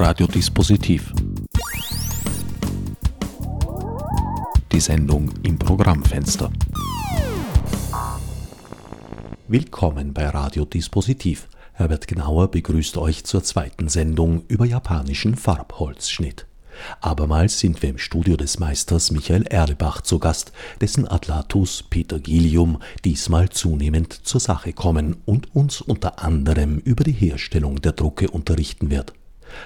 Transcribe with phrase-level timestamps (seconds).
[0.00, 1.12] Radiodispositiv.
[4.70, 6.52] Die Sendung im Programmfenster.
[9.48, 11.48] Willkommen bei Radiodispositiv.
[11.72, 16.46] Herbert Gnauer begrüßt euch zur zweiten Sendung über japanischen Farbholzschnitt.
[17.00, 22.80] Abermals sind wir im Studio des Meisters Michael Erlebach zu Gast, dessen Adlatus Peter Gilium
[23.04, 28.90] diesmal zunehmend zur Sache kommen und uns unter anderem über die Herstellung der Drucke unterrichten
[28.90, 29.17] wird.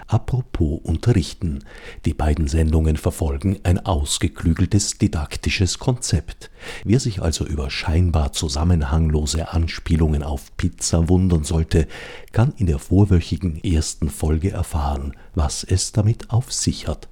[0.07, 1.65] Apropos Unterrichten.
[2.05, 6.51] Die beiden Sendungen verfolgen ein ausgeklügeltes didaktisches Konzept.
[6.85, 11.87] Wer sich also über scheinbar zusammenhanglose Anspielungen auf Pizza wundern sollte,
[12.33, 17.09] kann in der vorwöchigen ersten Folge erfahren, was es damit auf sich hat.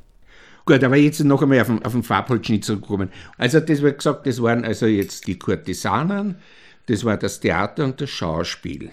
[0.66, 3.10] Gut, aber jetzt noch einmal auf den, auf den Farbholzschnitt zurückkommen.
[3.38, 6.36] Also das wird gesagt, das waren also jetzt die Kurtisanen,
[6.86, 8.90] das war das Theater und das Schauspiel.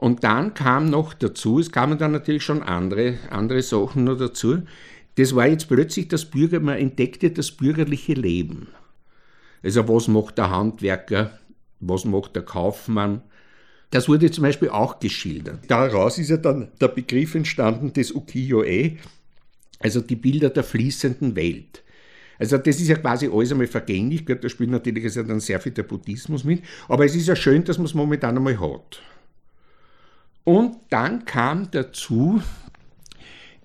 [0.00, 4.62] Und dann kam noch dazu, es kamen dann natürlich schon andere, andere Sachen noch dazu,
[5.16, 8.68] das war jetzt plötzlich das Bürger, man entdeckte das bürgerliche Leben.
[9.62, 11.38] Also was macht der Handwerker,
[11.80, 13.20] was macht der Kaufmann,
[13.90, 15.58] das wurde zum Beispiel auch geschildert.
[15.68, 18.96] Daraus ist ja dann der Begriff entstanden des Ukiyo-e,
[19.80, 21.82] also die Bilder der fließenden Welt.
[22.38, 25.72] Also das ist ja quasi alles einmal vergänglich, da spielt natürlich also dann sehr viel
[25.72, 29.02] der Buddhismus mit, aber es ist ja schön, dass man es momentan einmal hat.
[30.50, 32.42] Und dann kam dazu,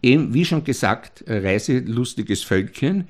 [0.04, 3.08] eben, wie schon gesagt, reiselustiges Völkchen.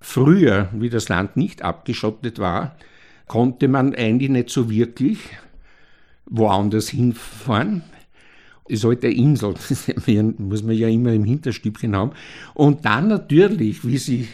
[0.00, 2.74] Früher, wie das Land nicht abgeschottet war,
[3.26, 5.18] konnte man eigentlich nicht so wirklich
[6.24, 7.82] woanders hinfahren.
[8.66, 9.88] Ist halt eine Insel, das
[10.38, 12.12] muss man ja immer im Hinterstübchen haben.
[12.54, 14.28] Und dann natürlich, wie sie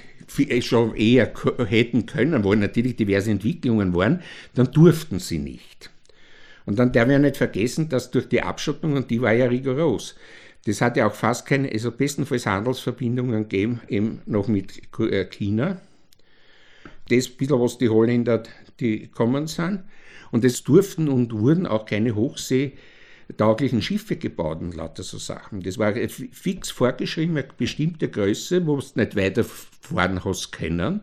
[0.61, 1.33] schon eher
[1.67, 4.21] hätten können, wo natürlich diverse Entwicklungen waren,
[4.55, 5.91] dann durften sie nicht.
[6.67, 9.47] Und dann darf man ja nicht vergessen, dass durch die Abschottung, und die war ja
[9.47, 10.15] rigoros,
[10.67, 15.81] das hat ja auch fast keine, also bestenfalls Handelsverbindungen gegeben, eben noch mit äh, China.
[17.11, 18.45] Das bisschen, was die Holländer,
[18.81, 19.83] die kommen sind.
[20.31, 25.61] Und es durften und wurden auch keine hochseetauglichen Schiffe gebaut und lauter so Sachen.
[25.61, 31.03] Das war fix vorgeschrieben, eine bestimmte Größe, wo du nicht weiterfahren hast können.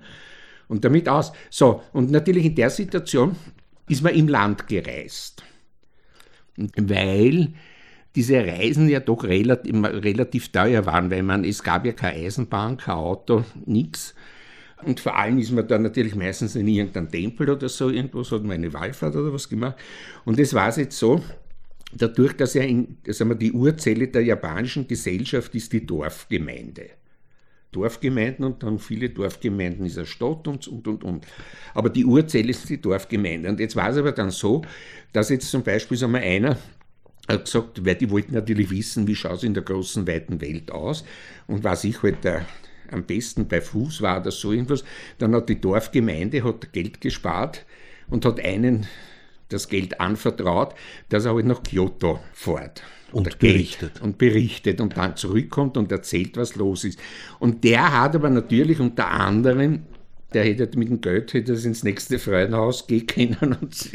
[0.67, 1.33] Und damit aus.
[1.51, 3.35] So, und natürlich in der Situation
[3.87, 5.43] ist man im Land gereist
[6.55, 7.53] weil
[8.15, 12.77] diese Reisen ja doch relativ, relativ teuer waren, weil man, es gab ja keine Eisenbahn,
[12.77, 14.15] kein Auto, nichts.
[14.83, 18.43] Und vor allem ist man dann natürlich meistens in irgendeinem Tempel oder so, irgendwas hat
[18.43, 19.75] man eine Wallfahrt oder was gemacht.
[20.25, 21.21] Und es war jetzt so,
[21.93, 26.89] dadurch, dass ja in, sagen wir, die Urzelle der japanischen Gesellschaft ist die Dorfgemeinde.
[27.71, 31.27] Dorfgemeinden und dann viele Dorfgemeinden ist eine Stadt und, und, und, und.
[31.73, 33.49] Aber die Urzelle ist die Dorfgemeinde.
[33.49, 34.63] Und jetzt war es aber dann so,
[35.13, 36.57] dass jetzt zum Beispiel sagen wir, einer
[37.27, 40.71] hat gesagt, weil die wollten natürlich wissen, wie schaut es in der großen, weiten Welt
[40.71, 41.05] aus.
[41.47, 42.45] Und was ich halt der,
[42.91, 44.83] am besten bei Fuß war oder so irgendwas,
[45.17, 47.65] dann hat die Dorfgemeinde hat Geld gespart
[48.09, 48.85] und hat einen
[49.49, 50.75] das Geld anvertraut,
[51.09, 52.83] dass er halt nach Kyoto fährt.
[53.11, 54.01] Und berichtet.
[54.01, 56.99] Und berichtet und dann zurückkommt und erzählt, was los ist.
[57.39, 59.81] Und der hat aber natürlich unter anderem
[60.33, 63.89] der hätte mit dem Geld hätte das ins nächste Freudenhaus gehen können und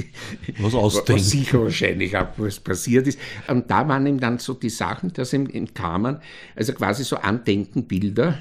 [0.59, 1.21] was ausdenken.
[1.21, 3.19] Was sicher wahrscheinlich auch was passiert ist.
[3.49, 6.19] Und da waren ihm dann so die Sachen, dass ihm kamen,
[6.54, 8.38] also quasi so Andenkenbilder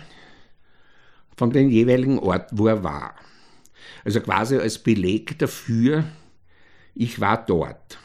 [1.38, 3.16] von dem jeweiligen Ort, wo er war.
[4.04, 6.04] Also quasi als Beleg dafür,
[6.94, 7.98] ich war dort.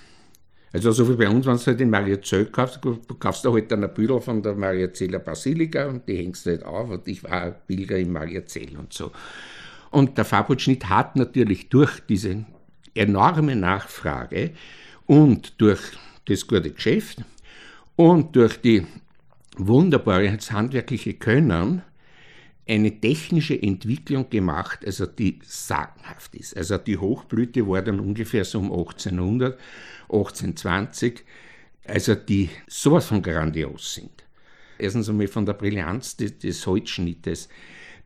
[0.73, 2.81] Also so wie bei uns, wenn du halt in Mariazell kaufst,
[3.19, 6.65] kaufst du halt dann ein Büdel von der Mariazeller Basilika und die hängst du halt
[6.65, 9.11] auf und ich war Pilger in Mariazell und so.
[9.91, 12.45] Und der Farbholzschnitt hat natürlich durch diese
[12.95, 14.53] enorme Nachfrage
[15.07, 15.81] und durch
[16.27, 17.25] das gute Geschäft
[17.97, 18.87] und durch die
[19.57, 21.83] wunderbare handwerkliche Können
[22.69, 26.57] eine technische Entwicklung gemacht, also die sagenhaft ist.
[26.57, 29.59] Also die Hochblüte war dann ungefähr so um 1800,
[30.13, 31.25] 1820,
[31.87, 34.25] also die sowas von grandios sind.
[34.79, 37.49] Erstens einmal von der Brillanz des, des Holzschnittes,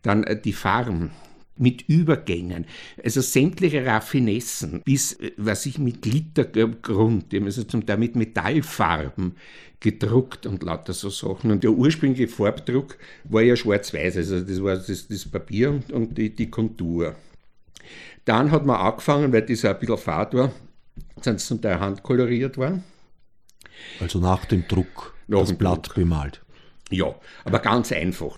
[0.02, 1.10] dann äh, die Farben,
[1.56, 2.66] mit Übergängen,
[3.02, 9.36] also sämtliche Raffinessen, bis, äh, was ich mit Glittergrund, also zum Teil mit Metallfarben
[9.80, 11.50] gedruckt und lauter so Sachen.
[11.50, 16.18] Und der ursprüngliche Farbdruck war ja schwarz-weiß, also das war das, das Papier und, und
[16.18, 17.14] die, die Kontur.
[18.24, 20.52] Dann hat man angefangen, weil das auch ein bisschen fad war,
[21.24, 22.84] sind es zum Teil handkoloriert worden.
[24.00, 25.94] Also nach dem Druck nach das dem Blatt Druck.
[25.96, 26.40] bemalt.
[26.90, 28.36] Ja, aber ganz einfach.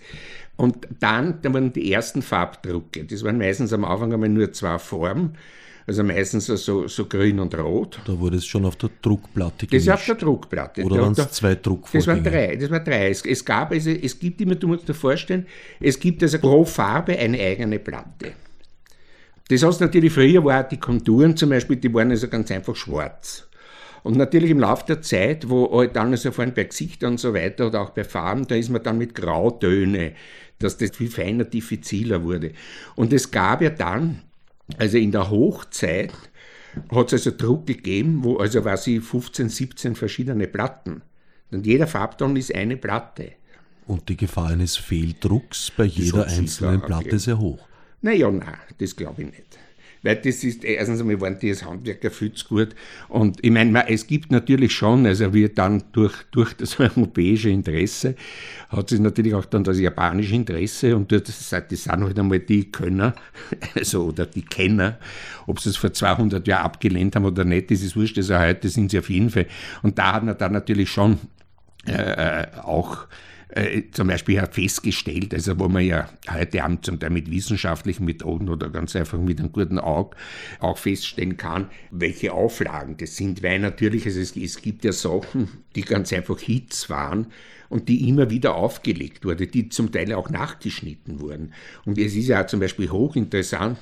[0.55, 3.05] Und dann, dann waren die ersten Farbdrucke.
[3.05, 5.33] Das waren meistens am Anfang einmal nur zwei Farben.
[5.85, 8.01] Also meistens so, so grün und rot.
[8.05, 9.87] Da wurde es schon auf der Druckplatte gemischt.
[9.87, 10.83] Das ist auf der Druckplatte.
[10.83, 12.05] Oder waren es zwei Druckvorgänge?
[12.05, 12.55] Das waren drei.
[12.57, 13.09] Das war drei.
[13.09, 15.45] Es, es, gab, also, es gibt immer, du musst dir vorstellen,
[15.79, 18.33] es gibt also pro Farbe eine eigene Platte.
[19.49, 23.47] Das heißt natürlich, früher waren die Konturen zum Beispiel, die waren also ganz einfach schwarz.
[24.03, 27.33] Und natürlich im Laufe der Zeit, wo halt dann also vorhin bei Gesichtern und so
[27.33, 30.13] weiter oder auch bei Farben, da ist man dann mit Grautöne,
[30.59, 32.51] dass das viel feiner, diffiziler wurde.
[32.95, 34.21] Und es gab ja dann,
[34.77, 36.13] also in der Hochzeit,
[36.91, 41.01] hat es also Druck gegeben, wo also ich 15, 17 verschiedene Platten.
[41.51, 43.33] Und jeder Farbton ist eine Platte.
[43.87, 47.66] Und die Gefahr eines Fehldrucks bei jeder einzelnen Platte sehr hoch.
[48.01, 49.57] Naja, nein, das glaube ich nicht.
[50.03, 52.69] Weil das ist, erstens einmal waren die als Handwerker viel zu gut.
[53.09, 58.15] Und ich meine, es gibt natürlich schon, also wir dann durch, durch das europäische Interesse,
[58.69, 62.71] hat sich natürlich auch dann das japanische Interesse und das, das sind halt einmal die
[62.71, 63.15] Könner,
[63.75, 64.99] also, oder die Kenner,
[65.45, 68.69] ob sie es vor 200 Jahren abgelehnt haben oder nicht, das ist wurscht, also heute
[68.69, 69.47] sind sie auf jeden Fall.
[69.81, 71.17] Und da hat man dann natürlich schon
[71.87, 73.07] äh, äh auch
[73.57, 78.49] äh, zum Beispiel festgestellt, also wo man ja heute Abend zum Teil mit wissenschaftlichen Methoden
[78.49, 80.15] oder ganz einfach mit einem guten Auge
[80.59, 85.49] auch feststellen kann, welche Auflagen das sind, weil natürlich, also es, es gibt ja Sachen,
[85.75, 87.27] die ganz einfach Hits waren
[87.69, 91.53] und die immer wieder aufgelegt wurden, die zum Teil auch nachgeschnitten wurden.
[91.85, 93.79] Und es ist ja zum Beispiel hochinteressant,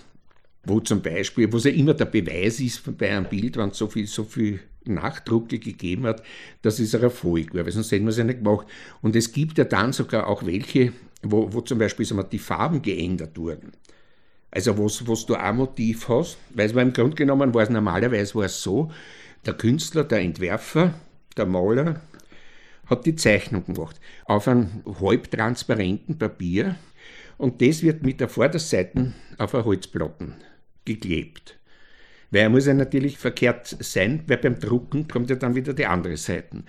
[0.63, 3.88] wo zum Beispiel, wo es ja immer der Beweis ist bei einem Bild, wenn so
[3.88, 4.62] viel, so viel
[4.94, 6.24] Nachdrucke gegeben hat,
[6.62, 8.68] dass es ein Erfolg war, weil sonst hätten wir es ja nicht gemacht.
[9.02, 12.40] Und es gibt ja dann sogar auch welche, wo, wo zum Beispiel sagen wir, die
[12.40, 13.74] Farben geändert wurden.
[14.52, 18.36] Also wo du ein Motiv hast, weil es war im Grunde genommen, war es normalerweise
[18.36, 18.92] war es so,
[19.46, 20.94] der Künstler, der Entwerfer,
[21.36, 22.02] der Maler
[22.86, 26.76] hat die Zeichnung gemacht auf einem halbtransparenten Papier
[27.38, 30.36] und das wird mit der Vorderseite auf eine Holzplatten
[30.86, 31.58] geklebt.
[32.31, 35.86] Weil er muss ja natürlich verkehrt sein, weil beim Drucken kommt ja dann wieder die
[35.86, 36.63] andere Seite.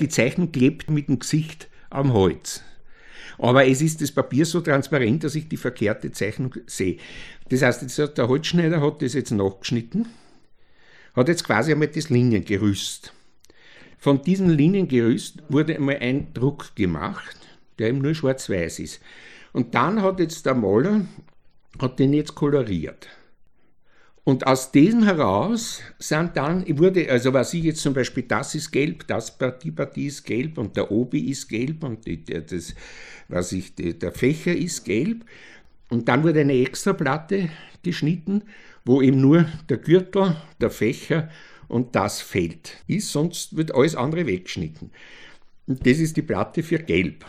[0.00, 2.62] Die Zeichnung klebt mit dem Gesicht am Holz.
[3.38, 6.98] Aber es ist das Papier so transparent, dass ich die verkehrte Zeichnung sehe.
[7.48, 10.08] Das heißt, der Holzschneider hat das jetzt nachgeschnitten,
[11.14, 13.12] hat jetzt quasi einmal das Liniengerüst.
[13.98, 17.36] Von diesem Liniengerüst wurde einmal ein Druck gemacht,
[17.78, 19.00] der eben nur schwarz-weiß ist.
[19.52, 21.06] Und dann hat jetzt der Maler,
[21.80, 23.08] hat den jetzt koloriert.
[24.28, 28.70] Und aus diesem heraus sind dann, wurde, also was ich jetzt zum Beispiel, das ist
[28.70, 32.74] gelb, das die Partie ist gelb und der Obi ist gelb und die, das,
[33.28, 35.24] was ich, der Fächer ist gelb.
[35.88, 37.48] Und dann wurde eine extra Platte
[37.82, 38.42] geschnitten,
[38.84, 41.30] wo eben nur der Gürtel, der Fächer
[41.66, 44.90] und das Feld ist, sonst wird alles andere weggeschnitten.
[45.66, 47.24] Und das ist die Platte für gelb.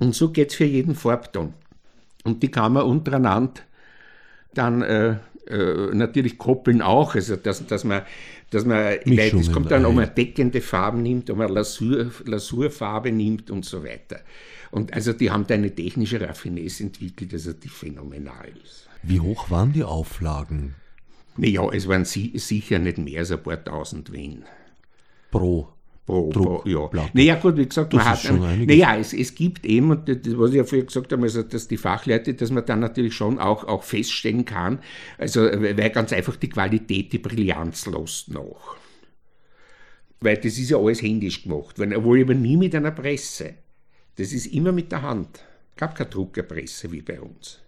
[0.00, 1.54] Und so geht es für jeden Farbton.
[2.24, 3.62] Und die kann man untereinander
[4.54, 5.16] dann äh,
[5.48, 8.02] äh, natürlich koppeln auch, also dass, dass man,
[8.50, 13.50] dass man es kommt dann, ob man deckende Farben nimmt, ob man Lasur, Lasurfarbe nimmt
[13.50, 14.20] und so weiter.
[14.70, 18.88] Und also die haben da eine technische Raffinesse entwickelt, also die phänomenal ist.
[19.02, 20.74] Wie hoch waren die Auflagen?
[21.36, 24.44] Naja, es waren si sicher nicht mehr als ein paar tausend Wen.
[25.30, 25.68] Pro
[26.08, 27.10] pro, pro ja.
[27.12, 28.30] Naja, gut, wie gesagt, das man hat.
[28.30, 31.42] Ein, naja, es, es gibt eben, und das, was ich ja vorher gesagt habe, also,
[31.42, 34.80] dass die Fachleute, dass man dann natürlich schon auch, auch feststellen kann,
[35.18, 38.76] also, weil ganz einfach die Qualität, die Brillanz lässt noch.
[40.20, 43.54] Weil das ist ja alles händisch gemacht, weil, obwohl aber nie mit einer Presse.
[44.16, 45.44] Das ist immer mit der Hand.
[45.70, 47.60] Es gab keine Druckerpresse wie bei uns.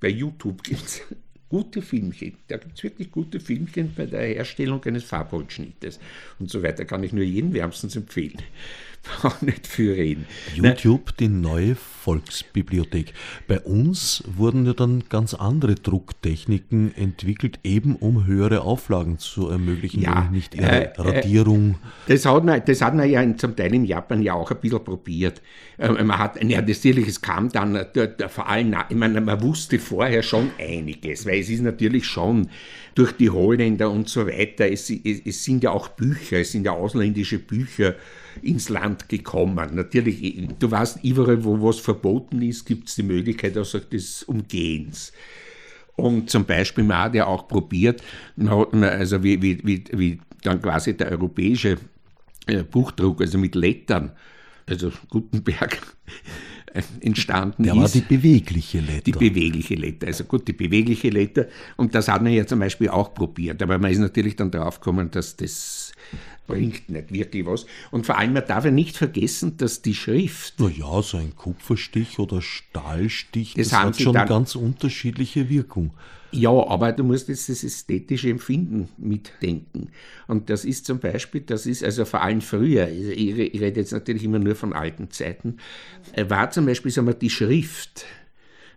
[0.00, 1.02] Bei YouTube gibt es
[1.50, 2.34] gute Filmchen.
[2.48, 6.00] Da gibt es wirklich gute Filmchen bei der Herstellung eines Farbholzschnittes
[6.38, 6.86] und so weiter.
[6.86, 8.40] Kann ich nur jedem wärmstens empfehlen.
[9.02, 10.26] Brauche nicht für reden.
[10.54, 11.74] YouTube, die neue
[12.10, 13.12] Volksbibliothek.
[13.46, 20.02] Bei uns wurden ja dann ganz andere Drucktechniken entwickelt, eben um höhere Auflagen zu ermöglichen,
[20.02, 21.76] ja, nicht ihre äh, Radierung.
[22.08, 24.82] Das hat, man, das hat man ja zum Teil in Japan ja auch ein bisschen
[24.82, 25.40] probiert.
[25.78, 29.78] Ähm, man hat, ja, natürlich, es kam dann der, vor allem, ich meine, man wusste
[29.78, 32.48] vorher schon einiges, weil es ist natürlich schon
[32.96, 36.66] durch die Holländer und so weiter, es, es, es sind ja auch Bücher, es sind
[36.66, 37.94] ja ausländische Bücher
[38.42, 39.74] ins Land gekommen.
[39.74, 41.99] Natürlich, du weißt, überall, wo was verboten
[42.40, 45.12] ist, gibt es die Möglichkeit also des Umgehens.
[45.96, 48.02] Und zum Beispiel, man hat ja auch probiert,
[48.38, 51.76] also wie, wie, wie, wie dann quasi der europäische
[52.46, 54.12] äh, Buchdruck, also mit Lettern,
[54.66, 55.78] also Gutenberg
[57.00, 57.80] entstanden Der ist.
[57.80, 59.02] war die bewegliche Letter.
[59.02, 60.06] Die bewegliche Letter.
[60.06, 61.46] Also gut, die bewegliche Letter.
[61.76, 63.62] Und das hat man ja zum Beispiel auch probiert.
[63.62, 65.92] Aber man ist natürlich dann draufgekommen, dass das
[66.46, 67.66] bringt nicht wirklich was.
[67.90, 70.58] Und vor allem, man darf ja nicht vergessen, dass die Schrift.
[70.58, 75.92] Naja, so ein Kupferstich oder Stahlstich, das, das hat schon dann, ganz unterschiedliche Wirkung.
[76.32, 79.88] Ja, aber du musst jetzt das ästhetische Empfinden mitdenken.
[80.28, 83.92] Und das ist zum Beispiel, das ist also vor allem früher, ich, ich rede jetzt
[83.92, 85.56] natürlich immer nur von alten Zeiten,
[86.12, 88.04] äh, war zum Beispiel sagen wir, die Schrift,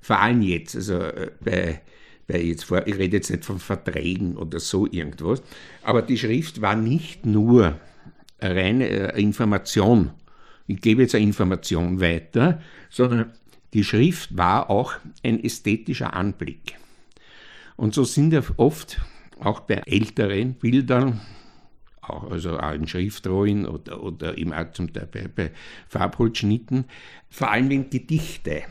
[0.02, 1.82] vor allem jetzt, also äh, bei,
[2.28, 5.44] bei jetzt vor, ich rede jetzt nicht von Verträgen oder so irgendwas,
[5.84, 7.78] aber die Schrift war nicht nur
[8.42, 10.12] reine äh, Information,
[10.66, 13.32] ich gebe jetzt eine Information weiter, sondern
[13.74, 14.94] die Schrift war auch
[15.24, 16.78] ein ästhetischer Anblick.
[17.76, 19.02] Und so sind ja oft
[19.40, 21.22] auch bei älteren Bildern,
[22.02, 25.52] auch, also auch in Schriftrollen oder, oder eben auch zum Teil bei, bei
[25.88, 26.86] Farbholzschnitten,
[27.30, 28.64] vor allem in Gedichte.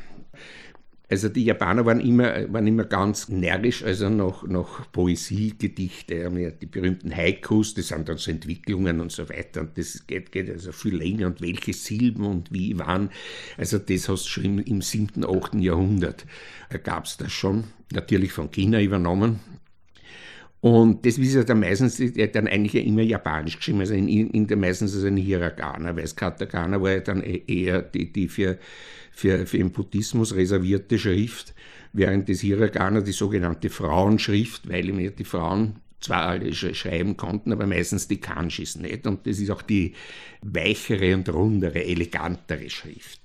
[1.13, 6.51] Also die Japaner waren immer, waren immer ganz närrisch, also noch, noch Poesiegedichte, haben ja
[6.51, 9.61] die berühmten Haikus, das sind dann so Entwicklungen und so weiter.
[9.61, 13.11] Und das geht, geht also viel länger und welche Silben und wie, wann.
[13.59, 15.57] Also das hast du schon im, im 7., 8.
[15.57, 16.25] Jahrhundert
[16.71, 19.41] äh, gab es das schon, natürlich von China übernommen.
[20.61, 24.09] Und das ist ja dann meistens, hat dann eigentlich ja immer japanisch geschrieben, also in,
[24.09, 28.13] in der meistens also ein Hiragana, weil es Katakana war ja dann e-, eher die,
[28.13, 28.59] die für
[29.13, 31.55] für, für den Buddhismus reservierte Schrift,
[31.93, 37.67] während das Hiragana die sogenannte Frauenschrift, weil ihm die Frauen zwar alle schreiben konnten, aber
[37.67, 39.07] meistens die Kanjis nicht.
[39.07, 39.95] Und das ist auch die
[40.41, 43.21] weichere und rundere, elegantere Schrift.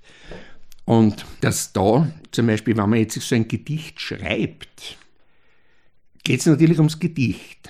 [0.88, 4.96] Und dass da zum Beispiel, wenn man jetzt so ein Gedicht schreibt,
[6.24, 7.68] geht es natürlich ums Gedicht.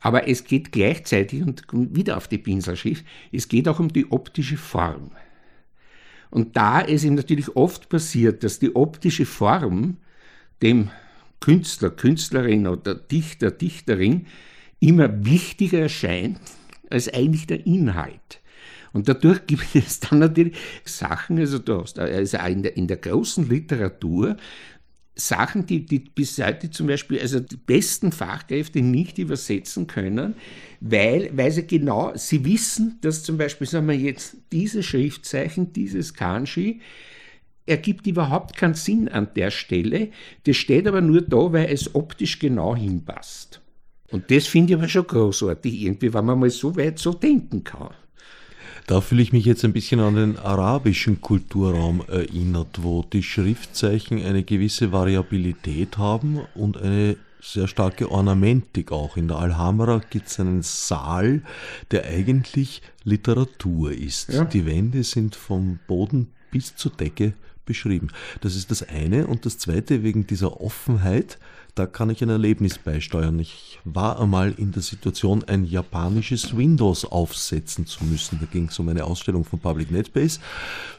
[0.00, 4.56] Aber es geht gleichzeitig, und wieder auf die Pinselschrift, es geht auch um die optische
[4.56, 5.12] Form.
[6.32, 9.98] Und da ist ihm natürlich oft passiert, dass die optische Form
[10.60, 10.90] dem
[11.38, 14.26] Künstler, Künstlerin oder Dichter, Dichterin
[14.80, 16.40] immer wichtiger erscheint
[16.90, 18.41] als eigentlich der Inhalt.
[18.92, 22.98] Und dadurch gibt es dann natürlich Sachen, also du hast also in der, in der
[22.98, 24.36] großen Literatur
[25.14, 30.34] Sachen, die, die bis heute zum Beispiel, also die besten Fachkräfte nicht übersetzen können,
[30.80, 36.14] weil, weil sie genau, sie wissen, dass zum Beispiel, sagen wir jetzt, dieses Schriftzeichen, dieses
[36.14, 36.80] Kanji,
[37.66, 40.08] ergibt überhaupt keinen Sinn an der Stelle.
[40.44, 43.60] Das steht aber nur da, weil es optisch genau hinpasst.
[44.10, 47.64] Und das finde ich aber schon großartig irgendwie, wenn man mal so weit so denken
[47.64, 47.94] kann.
[48.86, 54.22] Da fühle ich mich jetzt ein bisschen an den arabischen Kulturraum erinnert, wo die Schriftzeichen
[54.22, 59.16] eine gewisse Variabilität haben und eine sehr starke Ornamentik auch.
[59.16, 61.42] In der Alhambra gibt es einen Saal,
[61.90, 64.32] der eigentlich Literatur ist.
[64.32, 64.44] Ja.
[64.44, 67.34] Die Wände sind vom Boden bis zur Decke
[67.64, 68.08] beschrieben.
[68.40, 69.26] Das ist das eine.
[69.26, 71.38] Und das zweite, wegen dieser Offenheit,
[71.74, 73.38] da kann ich ein Erlebnis beisteuern.
[73.38, 78.38] Ich war einmal in der Situation, ein japanisches Windows aufsetzen zu müssen.
[78.40, 80.40] Da ging es um eine Ausstellung von Public NetBase.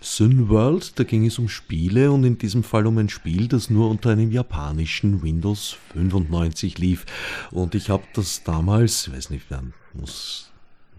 [0.01, 3.89] Synworld, da ging es um Spiele und in diesem Fall um ein Spiel, das nur
[3.89, 7.05] unter einem japanischen Windows 95 lief.
[7.51, 10.49] Und ich habe das damals, ich weiß nicht, wer muss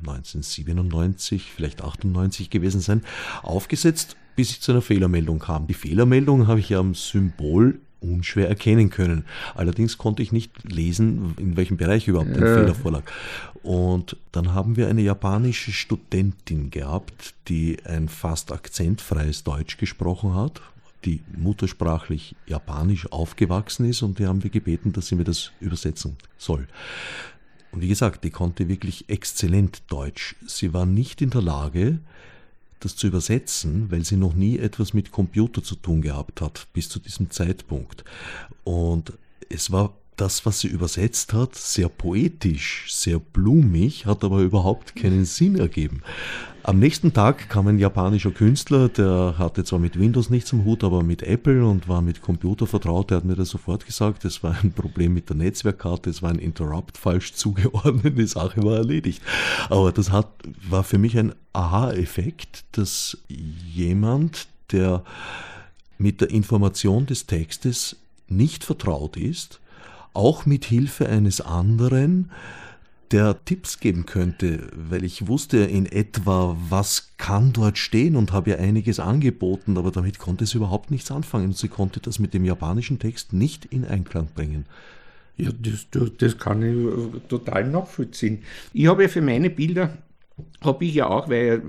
[0.06, 3.02] 1997, vielleicht 98 gewesen sein,
[3.42, 5.66] aufgesetzt, bis ich zu einer Fehlermeldung kam.
[5.66, 9.24] Die Fehlermeldung habe ich am Symbol unschwer erkennen können.
[9.54, 12.54] Allerdings konnte ich nicht lesen, in welchem Bereich überhaupt ein ja.
[12.54, 13.02] Fehler vorlag.
[13.62, 20.60] Und dann haben wir eine japanische Studentin gehabt, die ein fast akzentfreies Deutsch gesprochen hat,
[21.04, 26.16] die muttersprachlich japanisch aufgewachsen ist und die haben wir gebeten, dass sie mir das übersetzen
[26.36, 26.66] soll.
[27.72, 30.36] Und wie gesagt, die konnte wirklich exzellent Deutsch.
[30.46, 31.98] Sie war nicht in der Lage,
[32.84, 36.88] das zu übersetzen, weil sie noch nie etwas mit Computer zu tun gehabt hat, bis
[36.88, 38.04] zu diesem Zeitpunkt.
[38.62, 39.12] Und
[39.48, 45.24] es war das, was sie übersetzt hat, sehr poetisch, sehr blumig, hat aber überhaupt keinen
[45.24, 46.02] Sinn ergeben.
[46.66, 50.82] Am nächsten Tag kam ein japanischer Künstler, der hatte zwar mit Windows nichts am Hut,
[50.82, 53.10] aber mit Apple und war mit Computer vertraut.
[53.10, 54.24] Der hat mir das sofort gesagt.
[54.24, 58.62] Es war ein Problem mit der Netzwerkkarte, es war ein Interrupt falsch zugeordnet, die Sache
[58.62, 59.20] war erledigt.
[59.68, 60.28] Aber das hat,
[60.66, 65.04] war für mich ein Aha-Effekt, dass jemand, der
[65.98, 69.60] mit der Information des Textes nicht vertraut ist,
[70.14, 72.30] auch mit Hilfe eines anderen,
[73.10, 78.50] der Tipps geben könnte, weil ich wusste in etwa, was kann dort stehen und habe
[78.50, 82.34] ja einiges angeboten, aber damit konnte es überhaupt nichts anfangen und sie konnte das mit
[82.34, 84.66] dem japanischen Text nicht in Einklang bringen.
[85.36, 85.86] Ja, das,
[86.18, 88.42] das kann ich total nachvollziehen.
[88.72, 89.96] Ich habe ja für meine Bilder
[90.62, 91.62] habe ich ja auch, weil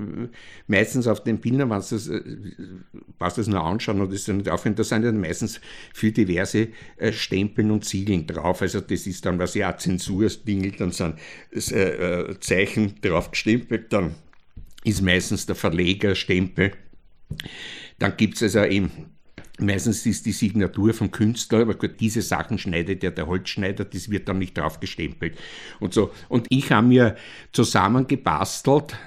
[0.68, 2.10] meistens auf den Bildern, was das,
[3.20, 5.62] was das nur anschauen und das nicht aufhören, da sind ja meistens
[5.94, 8.62] für diverse äh, Stempeln und Siegeln drauf.
[8.62, 11.16] Also das ist dann, was ja Zensursdingel, dann sind
[11.52, 14.16] äh, äh, Zeichen drauf gestempelt, dann
[14.84, 16.72] ist meistens der Verlegerstempel.
[18.00, 19.15] Dann gibt es also eben
[19.60, 24.10] Meistens ist die Signatur vom Künstler, aber gut, diese Sachen schneidet ja der Holzschneider, das
[24.10, 25.38] wird dann nicht drauf gestempelt
[25.80, 26.12] und so.
[26.28, 27.16] Und ich habe mir
[27.54, 28.98] zusammengebastelt,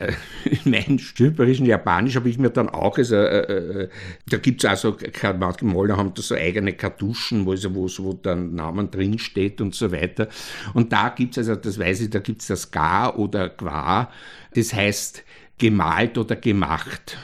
[0.00, 0.12] äh,
[0.44, 3.88] in meinem stümperischen Japanisch habe ich mir dann auch, also, äh, äh,
[4.28, 4.96] da gibt es also,
[5.38, 9.76] manche Maler haben da so eigene Kartuschen, wo, also, wo, wo dann Namen drinsteht und
[9.76, 10.28] so weiter.
[10.74, 14.10] Und da gibt es, also das weiß ich, da gibt es das Ga oder Gwa,
[14.54, 15.22] das heißt
[15.56, 17.16] gemalt oder gemacht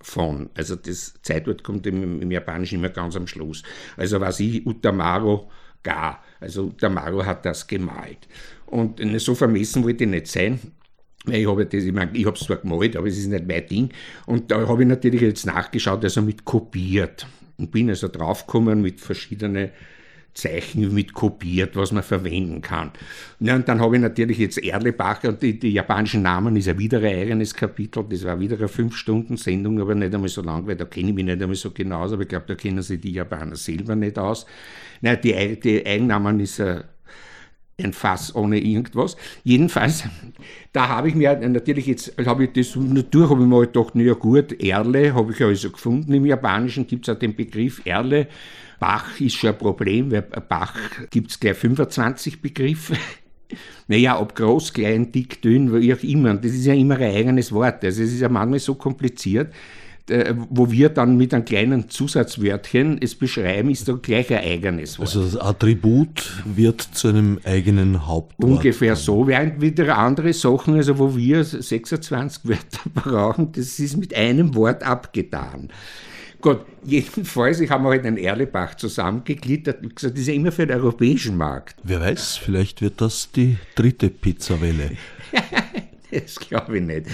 [0.00, 0.50] von.
[0.54, 3.62] Also das Zeitwort kommt im, im Japanischen immer ganz am Schluss.
[3.96, 5.50] Also was ich, Utamaro
[5.82, 6.22] gar.
[6.40, 8.28] Also Utamaro hat das gemalt.
[8.66, 10.60] Und so vermessen wollte ich nicht sein.
[11.26, 13.90] Ich habe das, ich meine, ich zwar gemalt, aber es ist nicht mein Ding.
[14.26, 17.26] Und da habe ich natürlich jetzt nachgeschaut, also mit kopiert.
[17.56, 19.70] Und bin also draufgekommen mit verschiedenen
[20.38, 22.92] Zeichen mit kopiert, was man verwenden kann.
[23.40, 26.78] Ja, und dann habe ich natürlich jetzt Erlebach und die, die, japanischen Namen ist ja
[26.78, 28.04] wieder ein eigenes Kapitel.
[28.08, 31.24] Das war wieder eine Fünf-Stunden-Sendung, aber nicht einmal so lang, weil da kenne ich mich
[31.24, 34.16] nicht einmal so genau aus, aber ich glaube, da kennen sich die Japaner selber nicht
[34.16, 34.46] aus.
[35.00, 36.84] Naja, die, die Eigennamen ist ein,
[37.80, 39.16] ein Fass ohne irgendwas.
[39.44, 40.04] Jedenfalls,
[40.72, 44.14] da habe ich mir natürlich jetzt, habe ich das natürlich, habe ich mir gedacht, naja
[44.14, 46.12] gut, Erle habe ich also gefunden.
[46.12, 48.28] Im Japanischen gibt es auch den Begriff Erle
[48.78, 50.74] Bach ist schon ein Problem, weil Bach
[51.10, 52.96] gibt es gleich 25 Begriffe.
[53.90, 56.34] Naja, ob groß, klein, dick, dünn, wie auch immer.
[56.34, 57.82] Das ist ja immer ein eigenes Wort.
[57.82, 59.54] Also es ist ja manchmal so kompliziert,
[60.10, 64.98] äh, wo wir dann mit einem kleinen Zusatzwörtchen es beschreiben, ist da gleich ein eigenes
[64.98, 65.08] Wort.
[65.08, 68.50] Also das Attribut wird zu einem eigenen Hauptwort.
[68.50, 74.14] Ungefähr so, während wieder andere Sachen, also wo wir 26 Wörter brauchen, das ist mit
[74.14, 75.68] einem Wort abgetan.
[76.40, 80.52] Gut, jedenfalls, ich habe mir halt einen Erlebach zusammengegliedert und gesagt, das ist ja immer
[80.52, 81.76] für den europäischen Markt.
[81.82, 84.92] Wer weiß, vielleicht wird das die dritte Pizzawelle.
[86.24, 87.06] das glaube ich nicht.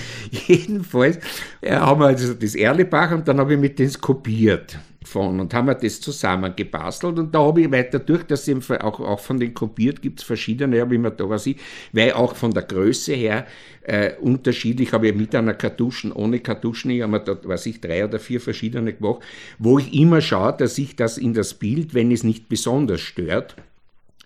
[0.46, 1.18] Jedenfalls
[1.60, 5.52] äh, haben wir also das Erlebach und dann habe ich mit das kopiert von und
[5.52, 9.38] haben wir das zusammengebastelt und da habe ich weiter durch, dass eben auch, auch von
[9.38, 11.56] den kopiert gibt es verschiedene, habe ich mir da was ich,
[11.92, 13.46] weil auch von der Größe her
[13.82, 17.80] äh, unterschiedlich, habe ich mit einer Kartuschen, ohne Kartuschen, ich habe mir da, was ich,
[17.80, 19.22] drei oder vier verschiedene gemacht,
[19.58, 23.56] wo ich immer schaue, dass ich das in das Bild, wenn es nicht besonders stört,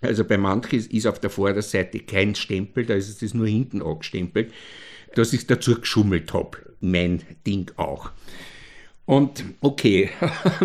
[0.00, 4.52] also bei manchen ist auf der Vorderseite kein Stempel, da ist es nur hinten angestempelt,
[5.14, 6.58] dass ich dazu geschummelt habe.
[6.80, 8.10] Mein Ding auch.
[9.08, 10.10] Und okay,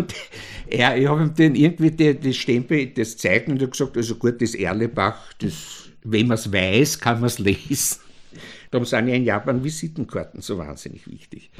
[0.68, 4.42] er, ich habe ihm dann irgendwie die Stempel, das Zeichen und er gesagt, also gut,
[4.42, 8.00] das Erlebach, das, wenn man es weiß, kann man es lesen.
[8.70, 11.50] Darum sind ja in Japan Visitenkarten so wahnsinnig wichtig.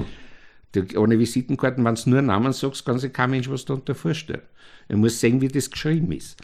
[0.95, 4.41] Ohne Visitenkarten, wenn du nur Namen sagst, kann sich kein Mensch was darunter vorstellen.
[4.87, 6.37] Er muss sehen, wie das geschrieben ist.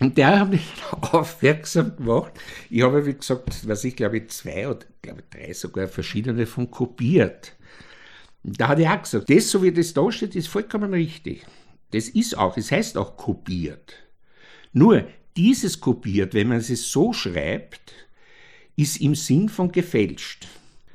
[0.00, 0.66] Und der hat mich
[1.12, 2.32] aufmerksam gemacht.
[2.70, 7.54] Ich habe, wie gesagt, was ich glaube, zwei oder glaube drei sogar verschiedene von kopiert.
[8.42, 11.46] Da hat er auch gesagt, das, so wie das da steht, ist vollkommen richtig.
[11.92, 13.94] Das ist auch, es heißt auch kopiert.
[14.72, 17.92] Nur dieses kopiert, wenn man es so schreibt,
[18.76, 20.46] ist im Sinn von gefälscht.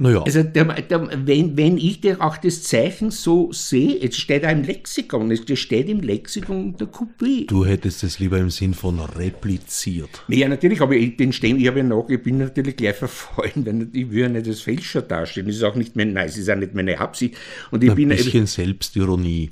[0.01, 0.23] Naja.
[0.23, 4.49] Also der, der, wenn, wenn ich dir auch das Zeichen so sehe, es steht da
[4.49, 7.45] im Lexikon, es steht im Lexikon der Kopie.
[7.47, 10.23] Du hättest es lieber im Sinn von repliziert.
[10.29, 13.65] Ja, natürlich, aber ich, den Stehen, ich, habe ja noch, ich bin natürlich gleich verfallen,
[13.65, 15.47] weil ich will ja nicht als Fälscher dastehen.
[15.47, 17.35] Das ist auch nicht mein, nein, es ist auch nicht meine Absicht.
[17.69, 19.49] Und ich Ein bin, bisschen ich, Selbstironie.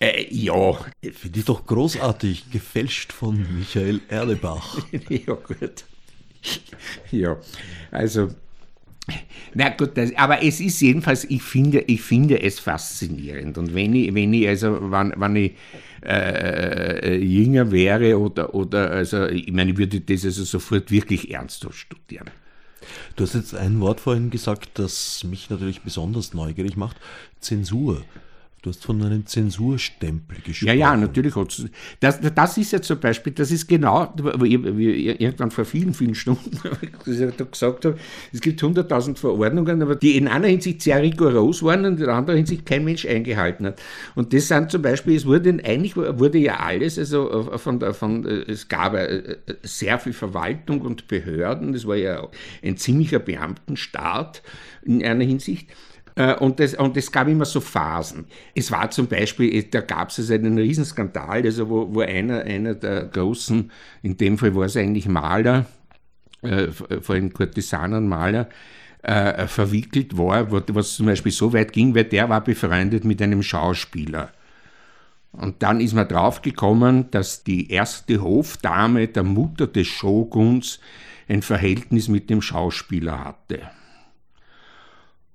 [0.00, 0.72] Äh, ja.
[1.00, 4.78] Finde ich doch großartig, gefälscht von Michael Erlebach.
[5.08, 5.84] ja, gut.
[7.12, 7.38] Ja,
[7.92, 8.30] also
[9.54, 13.58] na gut, das, aber es ist jedenfalls, ich finde, ich finde es faszinierend.
[13.58, 15.52] Und wenn ich, wenn ich also, wenn, wenn ich
[16.04, 21.30] äh, äh, jünger wäre oder, oder, also, ich meine, ich würde das also sofort wirklich
[21.30, 22.30] ernsthaft studieren.
[23.16, 26.96] Du hast jetzt ein Wort vorhin gesagt, das mich natürlich besonders neugierig macht:
[27.40, 28.02] Zensur.
[28.64, 30.68] Du hast von einem Zensurstempel gesprochen.
[30.68, 31.34] Ja, ja, natürlich.
[32.00, 36.14] Das, das ist ja zum Beispiel, das ist genau, wie ich irgendwann vor vielen, vielen
[36.14, 36.58] Stunden
[37.04, 37.98] gesagt habe,
[38.32, 42.14] es gibt 100.000 Verordnungen, aber die in einer Hinsicht sehr rigoros waren und in der
[42.14, 43.82] anderen Hinsicht kein Mensch eingehalten hat.
[44.14, 48.68] Und das sind zum Beispiel, es wurde eigentlich wurde ja alles, also von, von es
[48.68, 52.26] gab äh, sehr viel Verwaltung und Behörden, das war ja
[52.62, 54.42] ein ziemlicher Beamtenstaat
[54.84, 55.68] in einer Hinsicht.
[56.16, 58.26] Äh, und es und gab immer so Phasen.
[58.54, 62.74] Es war zum Beispiel, da gab es also einen Riesenskandal, also wo, wo einer, einer
[62.74, 63.70] der großen,
[64.02, 65.66] in dem Fall war es eigentlich Maler,
[66.42, 68.48] äh, vor allem Kurtisanenmaler,
[69.02, 73.42] äh, verwickelt war, was zum Beispiel so weit ging, weil der war befreundet mit einem
[73.42, 74.30] Schauspieler.
[75.32, 80.78] Und dann ist man draufgekommen, dass die erste Hofdame der Mutter des Shoguns
[81.28, 83.62] ein Verhältnis mit dem Schauspieler hatte.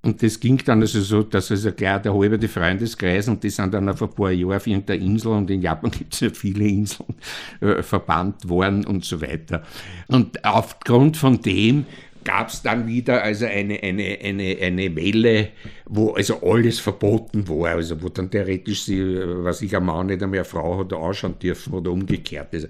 [0.01, 3.73] Und das ging dann also so, dass also gleich der halbe Freundeskreis und die sind
[3.73, 6.65] dann auf ein paar Jahre auf irgendeiner Insel und in Japan gibt es ja viele
[6.65, 7.15] Inseln
[7.59, 9.63] äh, verbannt worden und so weiter.
[10.07, 11.85] Und aufgrund von dem
[12.23, 15.49] gab es dann wieder also eine, eine, eine, eine Welle,
[15.85, 19.03] wo also alles verboten war, also wo dann theoretisch sie,
[19.43, 22.53] was ich, ein Mann nicht eine Frau hat ausschauen dürfen oder umgekehrt.
[22.53, 22.67] Also,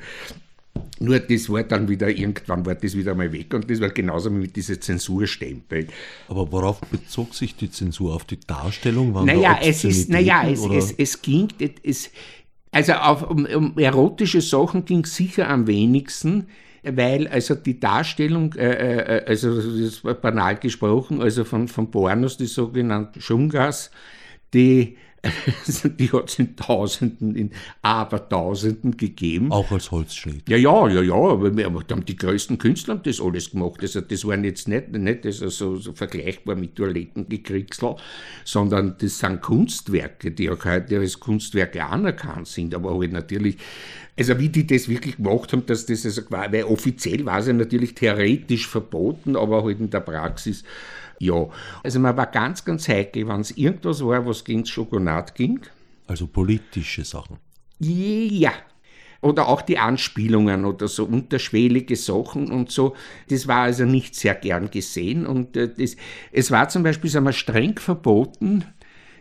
[1.00, 4.32] nur das war dann wieder, irgendwann war das wieder mal weg und das war genauso
[4.32, 5.88] wie mit diesen Zensurstempeln.
[6.28, 8.15] Aber worauf bezog sich die Zensur?
[8.15, 9.13] Auf die Darstellung?
[9.13, 11.48] Waren naja, es ist, naja, es, es, es ging,
[11.84, 12.10] es,
[12.72, 16.48] also auf, um, um erotische Sachen ging es sicher am wenigsten
[16.84, 22.38] weil also die Darstellung, äh, äh, also das ist banal gesprochen, also von, von Pornos,
[22.38, 23.92] die sogenannten Schungas,
[24.54, 24.98] die
[26.00, 27.52] die hat es in Tausenden, in
[27.82, 29.52] Abertausenden gegeben.
[29.52, 30.48] Auch als Holzschnitt.
[30.48, 33.82] Ja, ja, ja, ja, aber wir haben die größten Künstler haben das alles gemacht.
[33.82, 37.96] Also das waren jetzt nicht, nicht also so, so vergleichbar mit Toilettengekriegseln,
[38.46, 43.58] sondern das sind Kunstwerke, die auch heute als Kunstwerke anerkannt sind, aber halt natürlich
[44.18, 47.54] also wie die das wirklich gemacht haben, dass das also, weil offiziell war es ja
[47.54, 50.66] natürlich theoretisch verboten, aber halt in der Praxis
[51.20, 51.48] ja,
[51.84, 55.62] also man war ganz, ganz heikel, wenn es irgendwas war, was gegen Schokolade ging.
[56.08, 57.38] Also politische Sachen.
[57.80, 58.52] Ja.
[59.22, 62.96] Oder auch die Anspielungen oder so unterschwellige Sachen und so.
[63.30, 65.28] Das war also nicht sehr gern gesehen.
[65.28, 65.98] Und äh, das,
[66.32, 68.64] es war zum Beispiel sagen wir, streng verboten,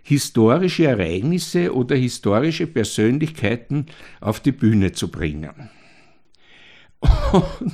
[0.03, 3.87] historische Ereignisse oder historische Persönlichkeiten
[4.21, 5.69] auf die Bühne zu bringen.
[7.33, 7.73] Und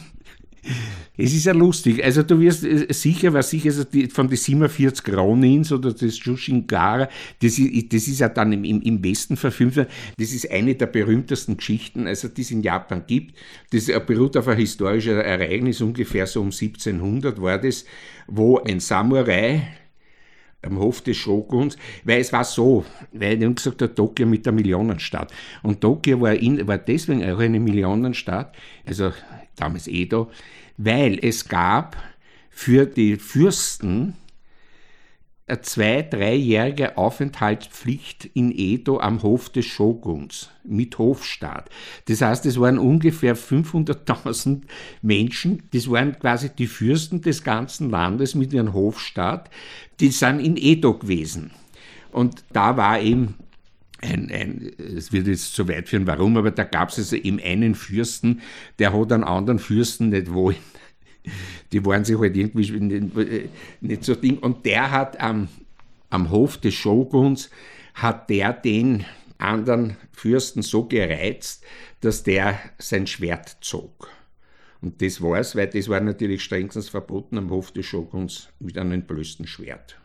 [1.17, 2.03] es ist ja lustig.
[2.03, 6.25] Also du wirst äh, sicher, was sicher also die, von den 47 Ronins oder das
[6.25, 7.09] Jushinkara,
[7.41, 9.89] das ist, das ist ja dann im, im, Westen verfilmt worden.
[10.19, 13.37] Das ist eine der berühmtesten Geschichten, also die es in Japan gibt.
[13.71, 17.85] Das beruht auf ein historisches Ereignis, ungefähr so um 1700 war das,
[18.27, 19.63] wo ein Samurai
[20.63, 24.53] am Hof des Shoguns, weil es war so, weil ich gesagt habe, Tokio mit der
[24.53, 25.33] Millionenstadt.
[25.63, 29.13] Und Tokio war, in, war deswegen auch eine Millionenstadt, also
[29.57, 30.31] damals Edo,
[30.77, 31.97] weil es gab
[32.51, 34.15] für die Fürsten
[35.47, 41.69] eine zwei-, dreijährige Aufenthaltspflicht in Edo am Hof des Shoguns mit Hofstaat.
[42.07, 44.63] Das heißt, es waren ungefähr 500.000
[45.03, 49.51] Menschen, das waren quasi die Fürsten des ganzen Landes mit ihrem Hofstaat,
[50.01, 51.51] die sind in Edo gewesen.
[52.11, 53.35] Und da war eben
[54.05, 57.41] ein, ein, es wird jetzt zu weit führen, warum, aber da gab es also eben
[57.41, 58.43] einen Fürsten,
[58.79, 60.57] der hat einen anderen Fürsten nicht wollen.
[61.73, 64.39] Die waren sich halt irgendwie nicht so Ding.
[64.39, 65.49] Und der hat am,
[66.11, 67.51] am Hof des Shoguns,
[67.95, 69.05] hat der den
[69.39, 71.65] anderen Fürsten so gereizt,
[72.01, 74.11] dass der sein Schwert zog.
[74.81, 78.77] Und das war es, weil das war natürlich strengstens verboten am Hof des Shoguns mit
[78.77, 79.99] einem entblößten Schwert.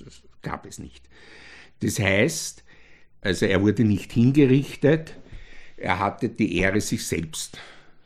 [0.00, 1.08] Das gab es nicht.
[1.80, 2.63] Das heißt,
[3.24, 5.14] also er wurde nicht hingerichtet,
[5.76, 7.58] er hatte die Ehre, sich selbst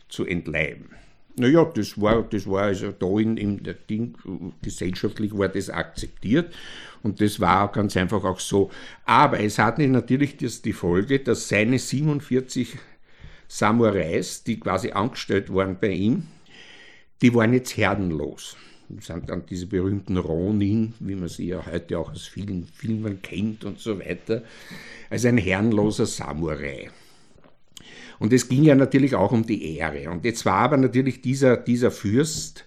[0.09, 0.91] zu entleiben.
[1.37, 4.17] Naja, das war, das war also da in, in der Ding,
[4.63, 6.53] gesellschaftlich war das akzeptiert
[7.03, 8.71] und das war ganz einfach auch so.
[9.05, 12.77] Aber es hatte natürlich das, die Folge, dass seine 47
[13.47, 16.27] Samurais, die quasi angestellt waren bei ihm,
[17.23, 18.57] die waren jetzt herrenlos.
[19.01, 23.65] Sind dann diese berühmten Ronin, wie man sie ja heute auch aus vielen Filmen kennt
[23.65, 24.43] und so weiter
[25.11, 26.91] als ein herrenloser Samurai.
[28.19, 30.11] Und es ging ja natürlich auch um die Ehre.
[30.11, 32.65] Und jetzt war aber natürlich dieser, dieser Fürst,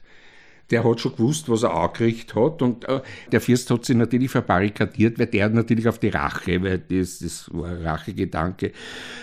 [0.72, 2.62] der hat schon gewusst, was er angekriegt hat.
[2.62, 6.80] Und äh, der Fürst hat sich natürlich verbarrikadiert, weil der natürlich auf die Rache, weil
[6.80, 8.72] das, das war ein Rachegedanke,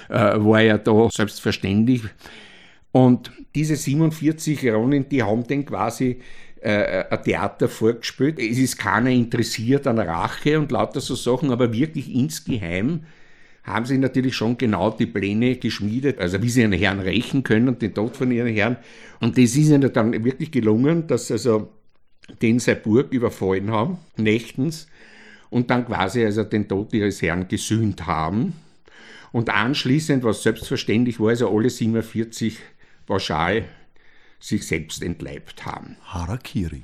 [0.08, 2.02] äh, war ja da selbstverständlich.
[2.92, 6.20] Und diese 47 Ronin, die haben den quasi
[6.62, 8.38] äh, ein Theater vorgespielt.
[8.38, 13.04] Es ist keiner interessiert an Rache und lauter so Sachen, aber wirklich insgeheim
[13.64, 17.68] haben sie natürlich schon genau die Pläne geschmiedet, also wie sie ihren Herrn rächen können
[17.68, 18.76] und den Tod von ihren Herrn.
[19.20, 21.70] Und das ist ihnen dann wirklich gelungen, dass also
[22.42, 24.88] den seine Burg überfallen haben, nächtens,
[25.50, 28.54] und dann quasi also den Tod ihres Herrn gesühnt haben.
[29.32, 32.58] Und anschließend, was selbstverständlich war, also alle 47
[33.06, 33.64] pauschal
[34.40, 35.96] sich selbst entleibt haben.
[36.04, 36.82] Harakiri.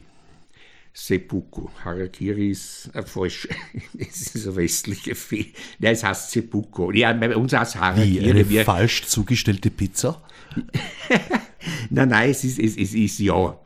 [0.97, 1.69] Seppuku.
[1.85, 3.49] Harakiri ist ein falsch,
[3.99, 5.53] es ist eine westliche Fee.
[5.81, 6.93] Nein, es heißt Seppuku.
[6.93, 8.25] Ja, bei uns heißt Harakiri.
[8.25, 10.23] Wie, eine wir, falsch zugestellte Pizza?
[11.91, 13.59] nein, nein, es ist, es, es ist ja.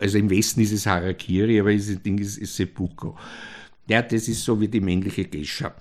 [0.00, 3.12] Also im Westen ist es Harakiri, aber das Ding ist, ist Seppuku.
[3.90, 5.74] Ja, das ist so wie die männliche Gescha.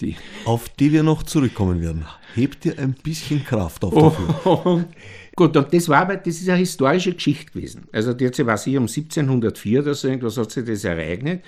[0.00, 2.04] Die auf die wir noch zurückkommen werden.
[2.34, 4.66] Hebt ihr ein bisschen Kraft auf dafür.
[4.66, 4.86] Und,
[5.36, 7.84] gut, und das war aber, das ist eine historische Geschichte gewesen.
[7.92, 11.42] Also die hat sich, was ich, um 1704 oder so irgendwas hat sich das ereignet.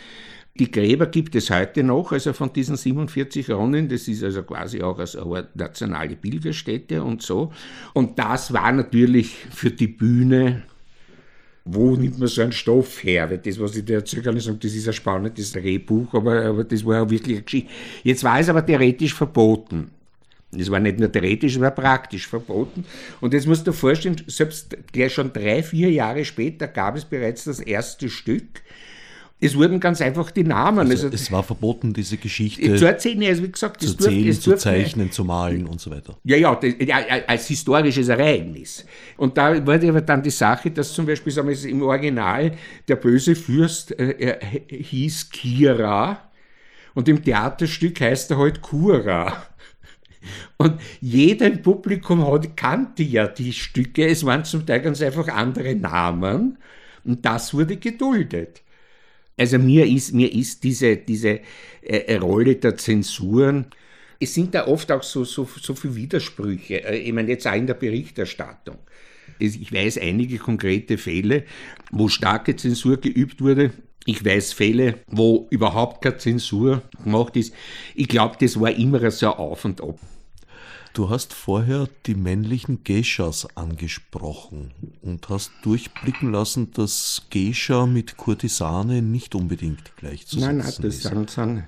[0.59, 4.83] Die Gräber gibt es heute noch, also von diesen 47 Ronnen, das ist also quasi
[4.83, 7.53] auch als eine nationale Pilgerstätte und so.
[7.93, 10.63] Und das war natürlich für die Bühne
[11.67, 13.29] wo nimmt man so einen Stoff her?
[13.29, 16.45] Weil das, was ich dir erzählen kann, ich sage, das ist ein spannendes Drehbuch, aber,
[16.45, 17.71] aber das war ja wirklich eine Geschichte.
[18.05, 19.91] Jetzt war es aber theoretisch verboten.
[20.59, 22.85] Das war nicht nur theoretisch, es war praktisch verboten.
[23.21, 27.05] Und jetzt musst du dir vorstellen, selbst gleich schon drei, vier Jahre später gab es
[27.05, 28.63] bereits das erste Stück,
[29.39, 30.79] es wurden ganz einfach die Namen.
[30.79, 34.41] Also, also es war verboten, diese Geschichte zu erzählen, also wie gesagt, zu erzählen, durfte,
[34.41, 36.17] zu zeichnen, zu malen und so weiter.
[36.25, 38.87] Ja, ja, das, ja, als historisches Ereignis.
[39.19, 42.53] Und da wurde aber dann die Sache, dass zum Beispiel sagen wir, im Original
[42.89, 44.39] der böse Fürst äh,
[44.69, 46.31] hieß Kira
[46.95, 49.43] und im Theaterstück heißt er halt Kura.
[50.57, 55.29] Und jeder im Publikum hat, kannte ja die Stücke, es waren zum Teil ganz einfach
[55.29, 56.59] andere Namen
[57.05, 58.63] und das wurde geduldet.
[59.39, 61.41] Also mir ist, mir ist diese, diese
[61.83, 63.67] äh, Rolle der Zensuren,
[64.19, 66.85] es sind da oft auch so, so, so viele Widersprüche.
[66.85, 68.79] Äh, ich meine, jetzt auch in der Berichterstattung.
[69.39, 71.45] Ich weiß einige konkrete Fälle,
[71.91, 73.73] wo starke Zensur geübt wurde.
[74.07, 77.53] Ich weiß Fälle, wo überhaupt keine Zensur gemacht ist.
[77.95, 79.99] Ich glaube, das war immer so auf und ab.
[80.97, 89.03] Du hast vorher die männlichen Geishas angesprochen und hast durchblicken lassen, dass Geisha mit Kurtisane
[89.03, 91.03] nicht unbedingt gleichzusetzen nein, nein, das ist.
[91.03, 91.65] Sind, sind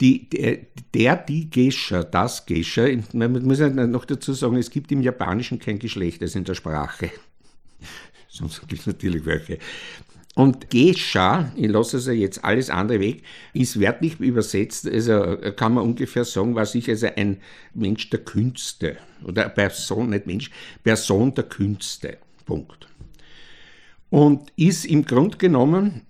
[0.00, 0.60] die, der,
[0.94, 5.58] der, die Geisha, das Geisha, man muss ja noch dazu sagen, es gibt im Japanischen
[5.58, 7.10] kein Geschlecht, also in der Sprache.
[8.30, 9.58] Sonst gibt es natürlich welche.
[10.36, 13.22] Und Gescha, ich lasse also jetzt alles andere weg,
[13.54, 17.38] ist wörtlich übersetzt, also kann man ungefähr sagen, war sich also ein
[17.72, 18.98] Mensch der Künste.
[19.24, 20.50] Oder Person, nicht Mensch,
[20.84, 22.18] Person der Künste.
[22.44, 22.86] Punkt.
[24.10, 26.02] Und ist im Grunde genommen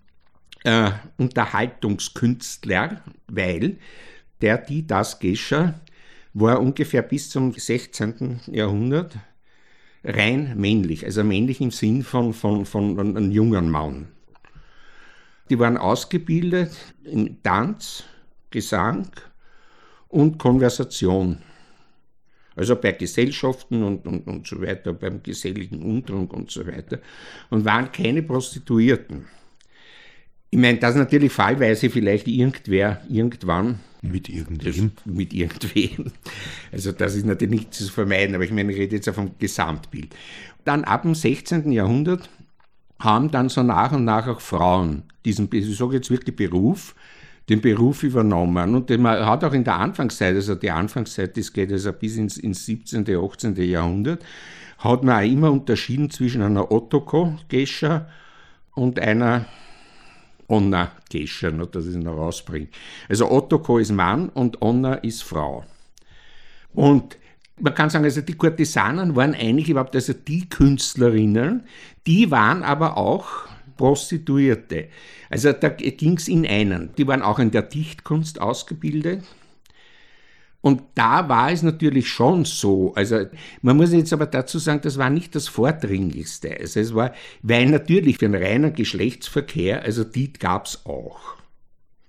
[0.65, 3.77] äh, Unterhaltungskünstler, weil
[4.41, 5.81] der, die, das Gescher
[6.35, 8.41] war ungefähr bis zum 16.
[8.49, 9.17] Jahrhundert
[10.03, 14.09] rein männlich, also männlich im Sinn von, von, von einem jungen Mann.
[15.49, 18.05] Die waren ausgebildet in Tanz,
[18.51, 19.09] Gesang
[20.09, 21.39] und Konversation.
[22.57, 27.01] Also bei Gesellschaften und, und, und so weiter, beim geselligen Umtrunk und so weiter.
[27.51, 29.27] Und waren keine Prostituierten.
[30.51, 33.81] Ich meine, das natürlich fallweise vielleicht irgendwer irgendwann.
[34.01, 34.93] Mit irgendwem?
[35.05, 36.13] mit irgendwem.
[36.73, 39.33] Also das ist natürlich nicht zu vermeiden, aber ich meine, ich rede jetzt auch vom
[39.39, 40.15] Gesamtbild.
[40.65, 41.73] Dann ab dem 16.
[41.73, 42.31] Jahrhundert
[42.99, 46.95] haben dann so nach und nach auch Frauen diesen, ich sage jetzt wirklich Beruf,
[47.49, 48.75] den Beruf übernommen.
[48.75, 52.39] Und man hat auch in der Anfangszeit, also die Anfangszeit, das geht also bis ins,
[52.39, 53.55] ins 17., 18.
[53.57, 54.25] Jahrhundert,
[54.79, 58.07] hat man auch immer unterschieden zwischen einer Ottoko-Gescha
[58.75, 59.47] und einer
[60.49, 62.69] Onna-Gescha, dass ich es noch rausbringe.
[63.09, 65.65] Also Ottoko ist Mann und Onna ist Frau.
[66.75, 67.17] Und
[67.61, 71.65] man kann sagen, also die Kurtisanen waren eigentlich überhaupt also die Künstlerinnen,
[72.07, 74.89] die waren aber auch Prostituierte.
[75.29, 76.95] Also da ging es in einen.
[76.97, 79.25] Die waren auch in der Dichtkunst ausgebildet.
[80.61, 82.93] Und da war es natürlich schon so.
[82.95, 83.27] Also
[83.63, 86.57] man muss jetzt aber dazu sagen, das war nicht das Vordringlichste.
[86.59, 91.37] Also es war, weil natürlich für einen reinen Geschlechtsverkehr, also die gab es auch.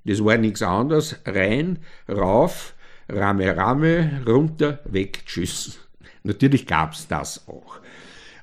[0.06, 1.80] Das war nichts anderes, rein,
[2.10, 2.74] rauf,
[3.10, 5.80] Rame, Rame, runter, weg, tschüss.
[6.24, 7.80] Natürlich gab es das auch.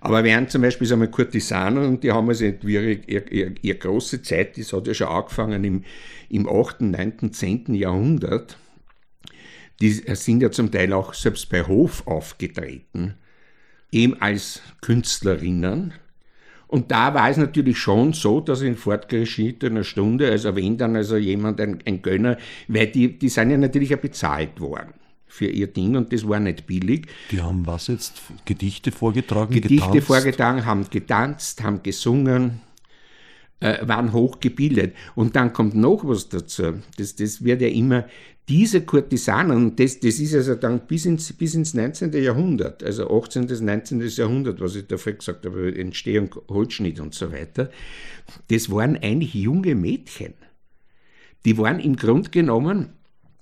[0.00, 4.20] Aber während zum Beispiel sagen wir Kurtisanen, und die haben also ihre, ihre, ihre, große
[4.22, 5.84] Zeit, das hat ja schon angefangen im,
[6.28, 7.74] im 8., 9., 10.
[7.74, 8.58] Jahrhundert,
[9.80, 13.14] die sind ja zum Teil auch selbst bei Hof aufgetreten,
[13.90, 15.94] eben als Künstlerinnen.
[16.74, 21.16] Und da war es natürlich schon so, dass in fortgeschrittener Stunde, also wenn dann also
[21.16, 24.92] jemand ein, ein Gönner, weil die, die sind ja natürlich auch bezahlt worden
[25.28, 27.06] für ihr Ding und das war nicht billig.
[27.30, 28.20] Die haben was jetzt?
[28.44, 29.54] Gedichte vorgetragen?
[29.54, 30.06] Gedichte getanzt?
[30.08, 32.60] vorgetragen, haben getanzt, haben gesungen,
[33.60, 34.96] äh, waren hochgebildet.
[35.14, 36.80] Und dann kommt noch was dazu.
[36.98, 38.06] Das, das wird ja immer,
[38.48, 42.12] diese Kurtisanen, das, das ist also dann bis ins, bis ins 19.
[42.12, 43.46] Jahrhundert, also 18.
[43.46, 44.00] bis 19.
[44.06, 47.70] Jahrhundert, was ich dafür gesagt habe, Entstehung, Holzschnitt und so weiter,
[48.48, 50.34] das waren eigentlich junge Mädchen.
[51.46, 52.90] Die waren im Grunde genommen,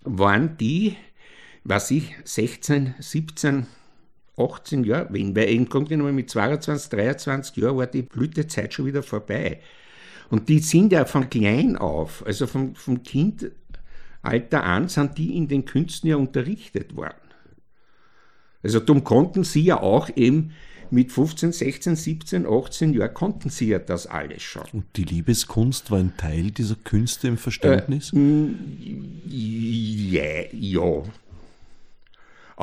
[0.04, 0.96] waren die,
[1.64, 3.66] was ich, 16, 17,
[4.36, 8.86] 18 Jahre, wenn, weil im Grunde genommen mit 22, 23 Jahren war die Blütezeit schon
[8.86, 9.60] wieder vorbei.
[10.30, 13.02] Und die sind ja von klein auf, also vom, vom
[14.22, 17.16] Kindalter an, sind die in den Künsten ja unterrichtet worden.
[18.62, 20.52] Also darum konnten sie ja auch eben
[20.90, 24.64] mit 15, 16, 17, 18 Jahren konnten sie ja das alles schon.
[24.72, 28.12] Und die Liebeskunst war ein Teil dieser Künste im Verständnis?
[28.12, 28.18] Äh,
[29.26, 31.02] ja, ja.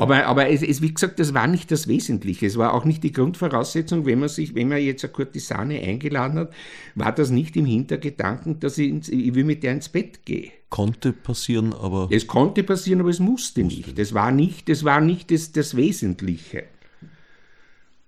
[0.00, 2.46] Aber, aber es, es, wie gesagt, das war nicht das Wesentliche.
[2.46, 6.38] Es war auch nicht die Grundvoraussetzung, wenn man sich, wenn man jetzt eine Kurtisane eingeladen
[6.38, 6.54] hat,
[6.94, 10.52] war das nicht im Hintergedanken, dass ich, ins, ich will mit der ins Bett gehe.
[10.70, 12.08] Konnte passieren, aber.
[12.10, 13.98] Es konnte passieren, aber es musste, musste nicht.
[13.98, 16.62] Das war nicht, das war nicht das, das Wesentliche.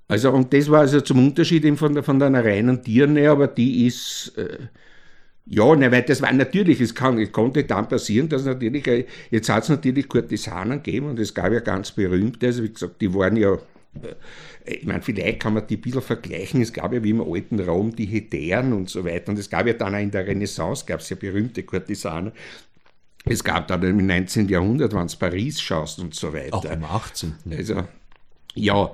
[0.08, 3.48] Also, und das war also zum Unterschied eben von, der, von einer reinen Dirne, aber
[3.48, 4.32] die ist.
[4.38, 4.68] Äh,
[5.46, 9.06] ja, ne, weil das war natürlich, es, kann, es konnte dann passieren, dass natürlich, äh,
[9.30, 13.00] jetzt hat es natürlich Kurtisanen gegeben und es gab ja ganz berühmte, also wie gesagt,
[13.00, 14.14] die waren ja, äh,
[14.64, 17.58] ich meine, vielleicht kann man die ein bisschen vergleichen, es gab ja wie im alten
[17.58, 20.84] Rom die Hetären und so weiter und es gab ja dann auch in der Renaissance,
[20.86, 22.32] gab es ja berühmte Kurtisanen,
[23.24, 24.48] es gab dann im 19.
[24.48, 26.54] Jahrhundert, wenn du Paris schaust und so weiter.
[26.54, 27.34] Auch im 18.
[27.50, 27.84] Also,
[28.54, 28.92] ja,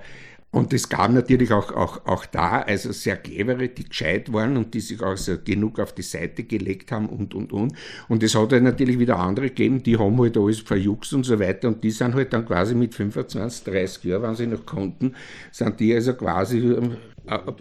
[0.50, 4.72] und es gab natürlich auch, auch, auch da also sehr clevere, die gescheit waren und
[4.72, 7.74] die sich auch so genug auf die Seite gelegt haben und, und, und.
[8.08, 11.38] Und es hat halt natürlich wieder andere gegeben, die haben halt alles verjuckst und so
[11.38, 15.14] weiter und die sind halt dann quasi mit 25, 30 Jahren, wenn sie noch konnten,
[15.52, 16.96] sind die also quasi ähm,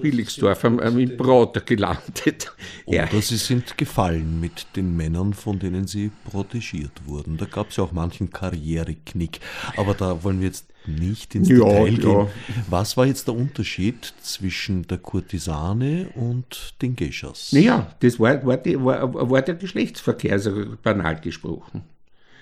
[0.02, 2.54] Billigsdorf im Prater gelandet.
[2.86, 3.22] Oder ja.
[3.22, 7.36] sie sind gefallen mit den Männern, von denen sie protegiert wurden.
[7.36, 9.42] Da gab es ja auch manchen Karriereknick.
[9.76, 12.10] Aber da wollen wir jetzt nicht ins ja, Detail gehen.
[12.10, 12.28] Ja.
[12.70, 17.52] Was war jetzt der Unterschied zwischen der Kurtisane und den Geschas?
[17.52, 21.84] Naja, das war, war, die, war, war der Geschlechtsverkehr, also banal gesprochen.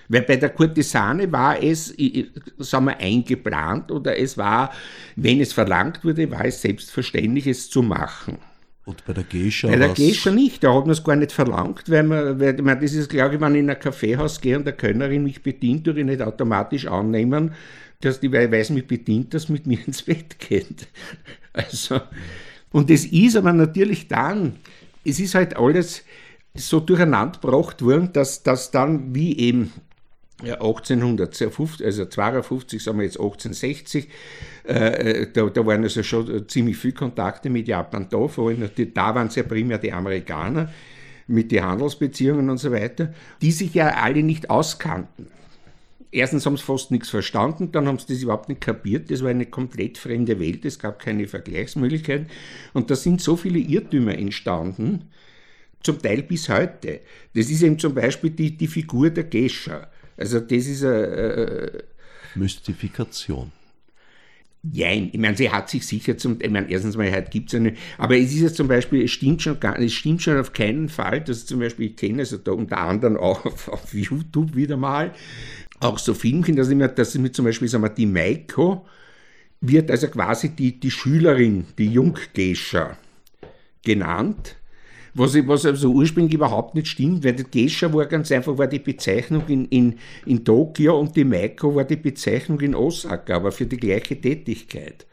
[0.08, 1.94] Weil bei der Kurtisane war es,
[2.58, 4.72] sagen wir, eingeplant oder es war,
[5.16, 8.38] wenn es verlangt wurde, war es selbstverständlich, es zu machen.
[8.86, 9.66] Und bei der Geisha?
[9.66, 12.80] Bei der Geisha nicht, da hat man es gar nicht verlangt, weil man, weil, meine,
[12.80, 15.84] das ist, glaube ich, wenn ich in ein Kaffeehaus gehe und der Kölnerin mich bedient,
[15.84, 17.52] tue ich nicht automatisch annehmen,
[18.00, 20.88] dass die Weise mich bedient, dass mit mir ins Bett geht.
[21.52, 22.02] Also,
[22.70, 24.56] und es ist aber natürlich dann,
[25.06, 26.04] es ist halt alles
[26.54, 29.72] so durcheinander gebracht worden, dass das dann wie eben
[30.42, 34.08] 1850, also 52, sagen wir jetzt 1860,
[34.64, 39.14] äh, da, da, waren also schon ziemlich viele Kontakte mit Japan da, vor allem da
[39.14, 40.70] waren es ja primär die Amerikaner
[41.26, 45.28] mit den Handelsbeziehungen und so weiter, die sich ja alle nicht auskannten
[46.12, 49.10] erstens haben sie fast nichts verstanden, dann haben sie das überhaupt nicht kapiert.
[49.10, 52.28] Das war eine komplett fremde Welt, es gab keine Vergleichsmöglichkeiten.
[52.72, 55.10] Und da sind so viele Irrtümer entstanden,
[55.82, 57.00] zum Teil bis heute.
[57.34, 59.88] Das ist eben zum Beispiel die, die Figur der Gescha.
[60.16, 61.06] Also das ist eine...
[61.06, 61.82] Äh,
[62.34, 63.52] Mystifikation.
[64.62, 67.54] Nein, ich meine, sie hat sich sicher zum, ich meine, erstens mal, heute gibt es
[67.54, 70.52] eine, aber es ist ja zum Beispiel, es stimmt schon gar, es stimmt schon auf
[70.52, 74.56] keinen Fall, dass zum Beispiel, ich kenne also da unter anderem auch auf, auf YouTube
[74.56, 75.14] wieder mal,
[75.80, 78.86] auch so Filmchen, dass ich mir, dass ich mir zum Beispiel, sagen wir, die Maiko
[79.60, 82.96] wird also quasi die, die Schülerin, die Junggescher
[83.82, 84.56] genannt,
[85.14, 88.78] was, was also ursprünglich überhaupt nicht stimmt, weil die Gescher war ganz einfach, war die
[88.78, 93.64] Bezeichnung in, in, in Tokio und die Maiko war die Bezeichnung in Osaka, aber für
[93.64, 95.06] die gleiche Tätigkeit.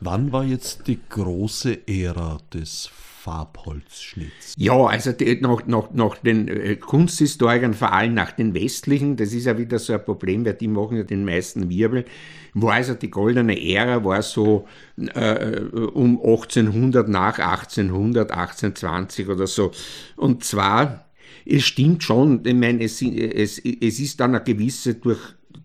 [0.00, 4.54] Wann war jetzt die große Ära des Farbholzschnitts?
[4.56, 9.34] Ja, also die, nach, nach, nach den äh, Kunsthistorikern, vor allem nach den westlichen, das
[9.34, 12.06] ist ja wieder so ein Problem, weil die machen ja den meisten Wirbel,
[12.54, 19.70] war also die goldene Ära, war so äh, um 1800 nach 1800, 1820 oder so.
[20.16, 21.06] Und zwar,
[21.44, 25.20] es stimmt schon, ich meine, es, es, es ist dann eine gewisse durch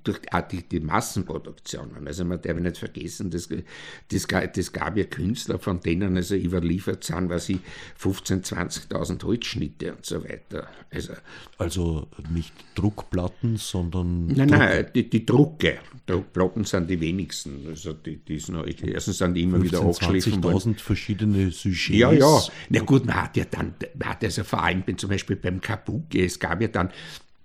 [0.08, 0.20] durch
[0.52, 2.08] die, die Massenproduktionen.
[2.08, 3.50] Also man darf nicht vergessen, das,
[4.10, 7.60] das, das gab ja Künstler, von denen also überliefert sind, was ich
[8.00, 10.68] 15.000, 20.000 Holzschnitte und so weiter.
[10.92, 11.14] Also,
[11.58, 14.28] also nicht Druckplatten, sondern.
[14.28, 14.60] Nein, Druck.
[14.60, 15.80] nein, die, die Drucke.
[16.06, 17.66] Druckplatten sind die wenigsten.
[17.68, 21.90] Also die, die sind erstens sind die immer 15, wieder aufgeschliffen 20.000 verschiedene Sujets.
[21.90, 22.42] Ja, ja.
[22.70, 26.24] Na gut, man hat ja dann, man hat also vor allem zum Beispiel beim Kabuki,
[26.24, 26.92] es gab ja dann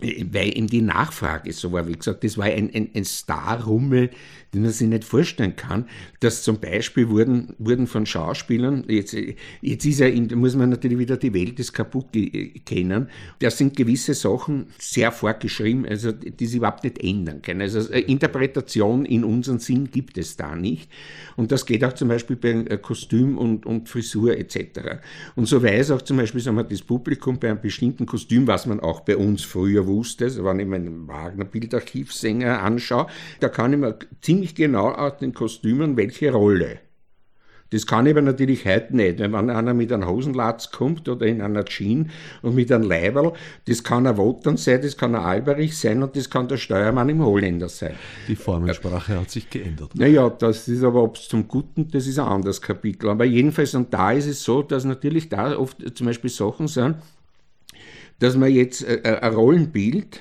[0.02, 1.86] weil eben die Nachfrage so war.
[1.86, 4.10] Wie gesagt, das war ein, ein, ein Star-Rummel,
[4.54, 5.86] den man sich nicht vorstellen kann,
[6.20, 9.16] dass zum Beispiel wurden, wurden von Schauspielern, jetzt,
[9.60, 13.08] jetzt ist ja, muss man natürlich wieder die Welt des Kabuki kennen,
[13.40, 17.60] da sind gewisse Sachen sehr vorgeschrieben, also die sich überhaupt nicht ändern können.
[17.60, 20.90] Also Interpretation in unseren Sinn gibt es da nicht.
[21.36, 25.00] Und das geht auch zum Beispiel bei äh, Kostüm und, und Frisur etc.
[25.36, 28.66] Und so weiß auch zum Beispiel sagen wir, das Publikum bei einem bestimmten Kostüm, was
[28.66, 33.06] man auch bei uns früher wusste, also wenn ich meinen Wagner-Bildarchivsänger anschaue,
[33.40, 36.78] da kann ich mir ziemlich genau aus den Kostümen welche Rolle
[37.70, 39.20] Das kann ich aber natürlich heute nicht.
[39.20, 42.10] Wenn einer mit einem Hosenlatz kommt oder in einer Jeans
[42.42, 43.32] und mit einem Leiberl,
[43.66, 47.08] das kann ein Wotan sein, das kann ein Alberich sein und das kann der Steuermann
[47.08, 47.94] im Holländer sein.
[48.26, 49.94] Die Formensprache hat sich geändert.
[49.94, 53.08] Naja, das ist aber, ob es zum Guten, das ist ein anderes Kapitel.
[53.08, 56.96] Aber jedenfalls, und da ist es so, dass natürlich da oft zum Beispiel Sachen sind,
[58.20, 60.20] dass man jetzt äh, äh, ein Rollenbild,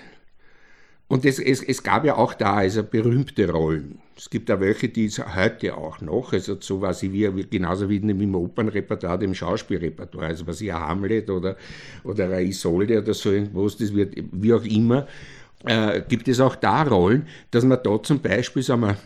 [1.09, 3.97] und es, es, es gab ja auch da also berühmte Rollen.
[4.15, 7.89] Es gibt auch welche, die es heute auch noch, also so was ich wie, genauso
[7.89, 11.57] wie im Opernrepertoire, im Schauspielrepertoire, also was ein Hamlet oder,
[12.03, 15.07] oder Isolde oder so irgendwas, das wird, wie auch immer,
[15.65, 18.97] äh, gibt es auch da Rollen, dass man da zum Beispiel, sagen wir,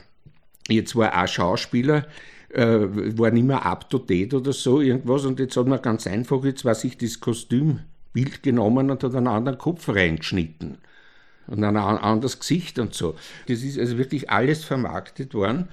[0.68, 2.06] jetzt war ein Schauspieler,
[2.50, 2.80] äh,
[3.18, 6.44] war nicht mehr up to date oder so irgendwas und jetzt hat man ganz einfach,
[6.44, 10.80] jetzt was ich das Kostümbild genommen und hat einen anderen Kopf reingeschnitten
[11.48, 13.16] und ein anderes Gesicht und so.
[13.48, 15.68] Das ist also wirklich alles vermarktet worden.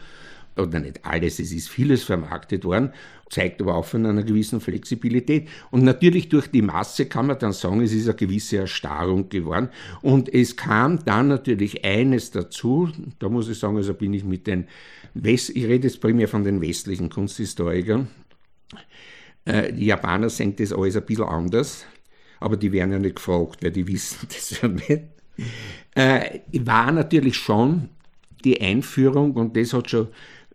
[0.56, 2.92] Oder nicht alles, es ist vieles vermarktet worden,
[3.30, 5.48] zeigt aber auch von einer gewissen Flexibilität.
[5.70, 9.68] Und natürlich durch die Masse kann man dann sagen, es ist eine gewisse Erstarrung geworden.
[10.02, 12.90] Und es kam dann natürlich eines dazu,
[13.20, 14.66] da muss ich sagen, also bin ich mit den,
[15.14, 18.08] West ich rede jetzt primär von den westlichen Kunsthistorikern,
[19.44, 21.86] äh, die Japaner sehen das alles ein bisschen anders,
[22.40, 25.19] aber die werden ja nicht gefragt, weil die wissen das ja nicht
[25.94, 27.88] äh, war natürlich schon
[28.44, 30.08] die Einführung, und das hat schon,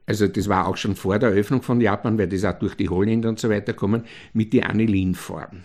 [0.05, 2.89] also das war auch schon vor der Eröffnung von Japan, weil das auch durch die
[2.89, 5.63] Holländer und so weiter kommen, mit der Anilin-Form.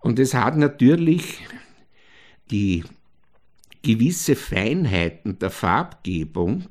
[0.00, 1.40] Und es hat natürlich
[2.50, 2.84] die
[3.82, 6.64] gewisse Feinheiten der Farbgebung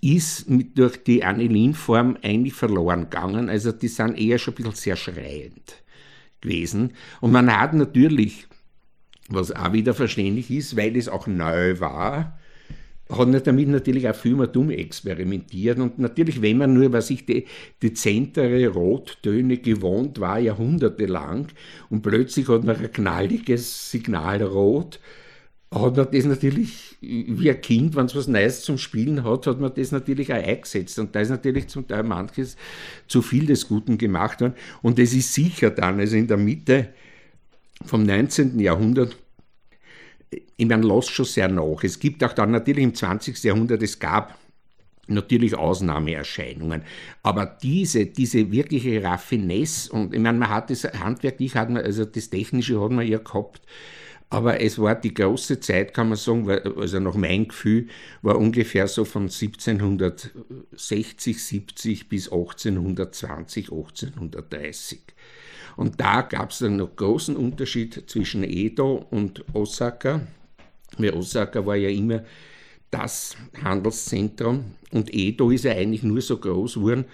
[0.00, 3.48] ist mit, durch die Anilinform eigentlich verloren gegangen.
[3.48, 5.82] Also die sind eher schon ein bisschen sehr schreiend
[6.40, 6.92] gewesen.
[7.20, 8.46] Und man hat natürlich
[9.28, 12.38] was auch wieder verständlich ist, weil es auch neu war,
[13.10, 15.78] hat man damit natürlich auch viel mehr dumm experimentiert.
[15.78, 17.44] Und natürlich, wenn man nur, was ich, die
[17.82, 21.48] dezentere Rottöne gewohnt war, jahrhundertelang,
[21.90, 25.00] und plötzlich hat man ein knalliges Signal Rot,
[25.70, 29.60] hat man das natürlich, wie ein Kind, wenn es was Neues zum Spielen hat, hat
[29.60, 30.98] man das natürlich auch eingesetzt.
[30.98, 32.56] Und da ist natürlich zum Teil manches
[33.08, 34.54] zu viel des Guten gemacht worden.
[34.82, 36.88] Und es ist sicher dann, also in der Mitte
[37.84, 38.58] vom 19.
[38.58, 39.16] Jahrhundert,
[40.56, 41.82] ich meine, lässt schon sehr nach.
[41.82, 43.42] Es gibt auch dann natürlich im 20.
[43.44, 44.38] Jahrhundert, es gab
[45.06, 46.82] natürlich Ausnahmeerscheinungen.
[47.22, 52.04] Aber diese, diese wirkliche Raffinesse und ich meine, man hat das handwerklich, hat man, also
[52.04, 53.62] das Technische hat man ja gehabt,
[54.30, 57.88] aber es war die große Zeit, kann man sagen, also nach meinem Gefühl,
[58.22, 65.02] war ungefähr so von 1760, 70 bis 1820, 1830.
[65.76, 70.26] Und da gab es noch großen Unterschied zwischen Edo und Osaka,
[70.98, 72.24] weil Osaka war ja immer
[72.90, 77.06] das Handelszentrum und Edo ist ja eigentlich nur so groß geworden,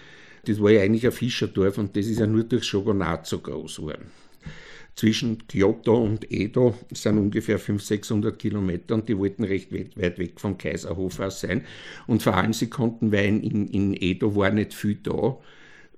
[0.44, 3.76] das war ja eigentlich ein Fischerdorf und das ist ja nur durch Shogunat so groß
[3.76, 4.10] geworden.
[4.94, 10.38] Zwischen Kyoto und Edo sind ungefähr 500, 600 Kilometer und die wollten recht weit weg
[10.38, 11.64] vom Kaiserhof aus sein.
[12.06, 15.38] Und vor allem, sie konnten, weil in, in Edo war nicht viel da,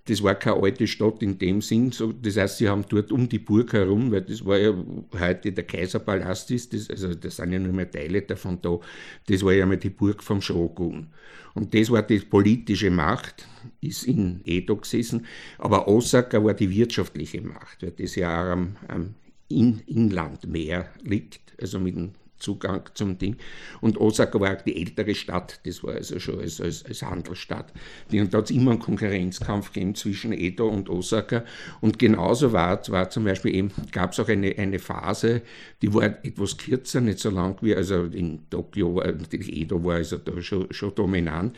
[0.06, 1.92] das war keine alte Stadt in dem Sinn.
[1.92, 4.74] So, das heißt, sie haben dort um die Burg herum, weil das war ja
[5.18, 8.80] heute der Kaiserpalast ist, das, also das sind ja nur mehr Teile davon da,
[9.26, 11.08] das war ja mal die Burg vom Shogun.
[11.54, 13.46] Und das war die politische Macht,
[13.80, 15.26] ist in Edo gesessen,
[15.58, 19.14] aber Osaka war die wirtschaftliche Macht, weil das ja auch am, am
[19.48, 22.12] Inlandmeer liegt, also mit dem
[22.42, 23.36] Zugang zum Ding.
[23.80, 27.72] Und Osaka war auch die ältere Stadt, das war also schon als, als, als Handelsstadt.
[28.12, 31.44] Und da hat es immer einen Konkurrenzkampf gegeben zwischen Edo und Osaka.
[31.80, 35.42] Und genauso war, war zum Beispiel eben, gab es auch eine, eine Phase,
[35.80, 39.96] die war etwas kürzer, nicht so lang wie, also in Tokio war natürlich Edo war
[39.96, 41.56] also da schon, schon dominant.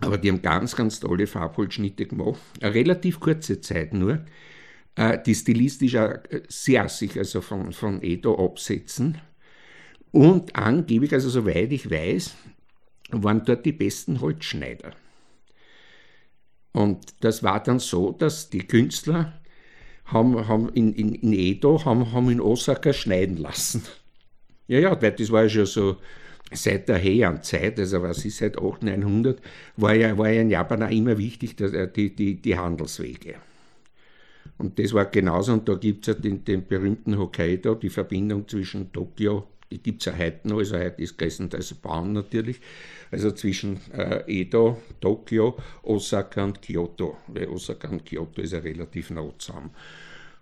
[0.00, 2.40] Aber die haben ganz, ganz tolle Farbholzschnitte gemacht.
[2.60, 4.20] Eine relativ kurze Zeit nur
[4.96, 6.14] äh, die stilistisch auch
[6.48, 9.18] sehr sich also von, von Edo absetzen.
[10.16, 12.34] Und angeblich, also soweit ich weiß,
[13.10, 14.92] waren dort die besten Holzschneider.
[16.72, 19.38] Und das war dann so, dass die Künstler
[20.06, 23.82] haben, haben in, in, in Edo haben, haben in Osaka schneiden lassen.
[24.68, 25.96] Ja, ja, weil das war ja schon so
[26.50, 29.42] seit der Heian-Zeit, also was ist seit 800, 900,
[29.76, 33.34] war ja, war ja in Japan auch immer wichtig, dass, äh, die, die, die Handelswege.
[34.56, 38.48] Und das war genauso, und da gibt es ja den, den berühmten Hokkaido, die Verbindung
[38.48, 42.60] zwischen Tokio gibt es ja heute noch, also heute ist größtenteils Bahn natürlich,
[43.10, 49.10] also zwischen äh, Edo, Tokio, Osaka und Kyoto, weil Osaka und Kyoto ist ja relativ
[49.10, 49.70] nah zusammen.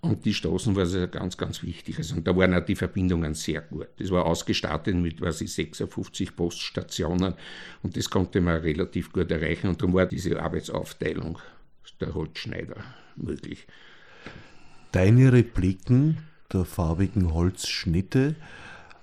[0.04, 1.96] Und die Straßen war also ganz, ganz wichtig.
[1.96, 3.88] Also, und da waren auch die Verbindungen sehr gut.
[3.96, 7.32] Das war ausgestattet mit, was ich, 56 Poststationen
[7.82, 9.68] und das konnte man relativ gut erreichen.
[9.68, 11.38] Und darum war diese Arbeitsaufteilung
[12.00, 12.76] der Holzschneider
[13.16, 13.66] möglich.
[14.92, 16.18] Deine Repliken
[16.52, 18.36] der farbigen Holzschnitte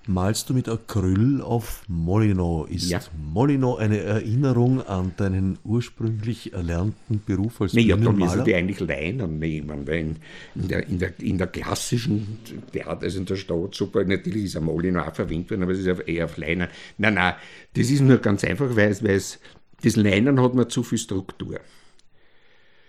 [0.06, 2.66] malst du mit Acryl auf Molino.
[2.68, 3.00] Ist ja.
[3.32, 8.80] Molino eine Erinnerung an deinen ursprünglich erlernten Beruf als nee, Ja, da müssen die eigentlich
[8.80, 10.16] Leinen nehmen, weil in,
[10.54, 12.38] in, der, in, der, in der klassischen
[12.72, 15.86] Theater, also in der Staatsoper, natürlich ist ein Molino auch verwendet worden, aber es ist
[15.86, 16.68] eher auf Leinen.
[16.98, 17.34] Nein, nein,
[17.74, 19.38] das ist nur ganz einfach, weil es, weil es
[19.82, 21.60] das Leinen hat mir zu viel Struktur.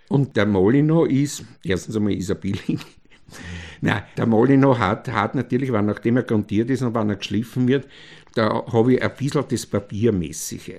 [0.09, 2.79] Und der Molino ist, erstens einmal ist er billig,
[3.83, 7.67] Nein, der Molino hat, hat natürlich, weil nachdem er grundiert ist und wenn er geschliffen
[7.67, 7.85] wird,
[8.33, 10.75] da habe ich ein bisschen das Papiermäßige.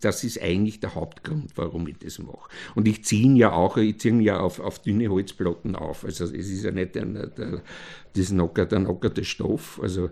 [0.00, 2.48] Das ist eigentlich der Hauptgrund, warum ich das mache.
[2.74, 6.06] Und ich ziehe ihn ja auch, ich ziehe ihn ja auf, auf dünne Holzplatten auf.
[6.06, 7.60] Also es ist ja nicht der, der,
[8.16, 10.08] das Nocker, der nockerte Stoff, also,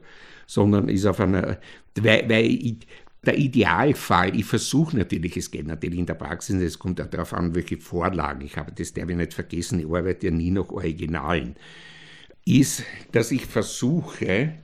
[0.46, 1.60] sondern ist auf einer,
[1.94, 2.76] weil, weil ich,
[3.24, 7.34] der Idealfall, ich versuche natürlich, es geht natürlich in der Praxis, es kommt auch darauf
[7.34, 10.70] an, welche Vorlagen ich habe, das darf ich nicht vergessen, ich arbeite ja nie nach
[10.70, 11.56] Originalen,
[12.46, 14.54] ist, dass ich versuche,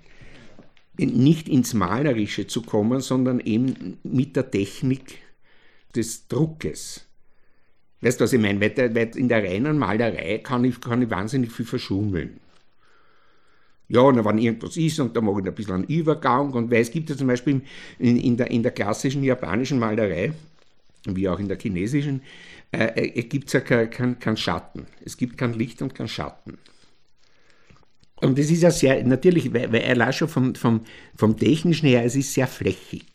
[0.98, 5.18] nicht ins Malerische zu kommen, sondern eben mit der Technik
[5.94, 7.06] des Druckes.
[8.00, 8.60] Weißt du, was ich meine?
[8.60, 12.40] Weil in der reinen Malerei kann ich, kann ich wahnsinnig viel verschummeln.
[13.88, 16.52] Ja, und wenn irgendwas ist und da mache ich ein bisschen einen Übergang.
[16.52, 17.60] Und weil es gibt ja zum Beispiel
[17.98, 20.32] in, in, der, in der klassischen japanischen Malerei,
[21.06, 22.22] wie auch in der chinesischen,
[22.72, 24.86] äh, äh gibt es ja keinen kein, Schatten.
[25.04, 26.58] Es gibt kein Licht und kein Schatten.
[28.20, 30.80] Und das ist ja sehr, natürlich, weil, weil allein schon vom, vom,
[31.14, 33.06] vom Technischen her, es ist sehr flächig.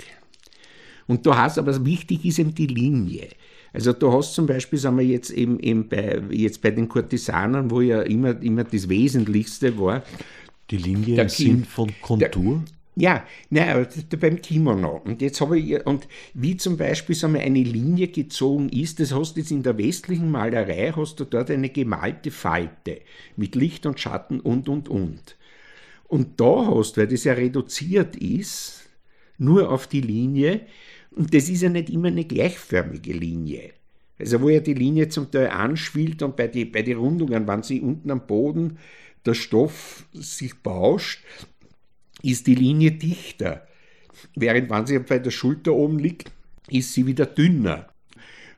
[1.07, 3.27] Und du hast aber wichtig ist eben die Linie.
[3.73, 7.71] Also du hast zum Beispiel, sagen wir jetzt eben, eben bei, jetzt bei den Kurtisanen,
[7.71, 10.03] wo ja immer, immer das Wesentlichste war,
[10.71, 12.63] die Linie der im Sinn von Kontur?
[12.65, 13.87] Der, ja, nein,
[14.19, 15.01] beim Kimono.
[15.05, 19.35] Und jetzt habe ich, und wie zum Beispiel wir, eine Linie gezogen ist, das hast
[19.35, 23.01] du jetzt in der westlichen Malerei, hast du dort eine gemalte Falte
[23.37, 25.37] mit Licht und Schatten und, und, und.
[26.07, 28.89] Und da hast, weil das ja reduziert ist,
[29.37, 30.61] nur auf die Linie,
[31.11, 33.71] und das ist ja nicht immer eine gleichförmige Linie.
[34.19, 37.63] Also wo ja die Linie zum Teil anschwillt und bei den bei die Rundungen, wenn
[37.63, 38.77] sie unten am Boden
[39.25, 41.23] der Stoff sich bauscht,
[42.23, 43.67] ist die Linie dichter.
[44.35, 46.31] Während wenn sie bei der Schulter oben liegt,
[46.69, 47.87] ist sie wieder dünner.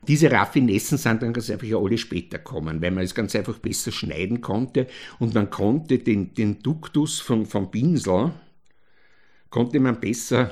[0.06, 3.90] Diese Raffinessen sind dann ganz einfach alle später kommen, weil man es ganz einfach besser
[3.90, 4.86] schneiden konnte
[5.18, 8.32] und man konnte den, den Duktus vom, vom Pinsel,
[9.48, 10.50] konnte man besser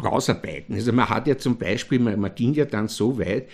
[0.00, 0.76] rausarbeiten.
[0.76, 3.48] Also man hat ja zum Beispiel, man, man ging ja dann so weit,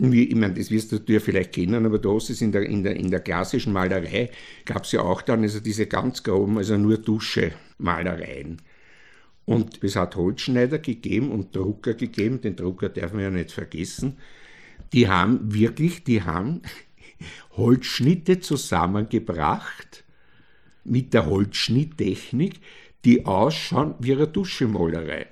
[0.00, 2.82] ich meine, das wirst du ja vielleicht kennen, aber da ist es in der, in
[2.82, 4.30] der, in der klassischen Malerei,
[4.64, 8.62] gab es ja auch dann also diese ganz groben, also nur Dusche-Malereien.
[9.44, 14.16] Und es hat Holzschneider gegeben und Drucker gegeben, den Drucker darf man ja nicht vergessen.
[14.92, 16.62] Die haben wirklich, die haben
[17.56, 20.04] Holzschnitte zusammengebracht
[20.84, 22.60] mit der Holzschnitttechnik,
[23.04, 25.26] die ausschauen wie eine Duschemalerei.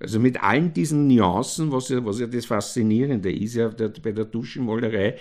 [0.00, 4.12] Also mit allen diesen Nuancen, was ja, was ja das Faszinierende ist, ja der, bei
[4.12, 5.18] der Duschenmalerei,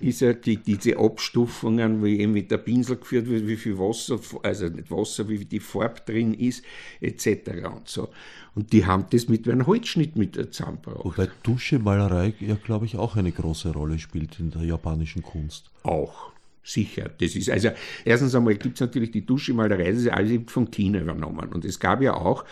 [0.00, 4.18] ist ja die, diese Abstufungen, wie eben mit der Pinsel geführt wird, wie viel Wasser,
[4.42, 6.64] also nicht Wasser, wie die Farbe drin ist,
[7.00, 7.50] etc.
[7.72, 8.08] und so.
[8.56, 11.04] Und die haben das mit einem Holzschnitt mit zusammengebracht.
[11.04, 15.70] Wobei Duschemalerei ja, glaube ich, auch eine große Rolle spielt in der japanischen Kunst.
[15.84, 16.32] Auch.
[16.62, 17.70] Sicher, das ist, also
[18.04, 21.48] erstens einmal gibt es natürlich die Duschemalerei, das ist alles von China übernommen.
[21.54, 22.44] Und es gab ja auch,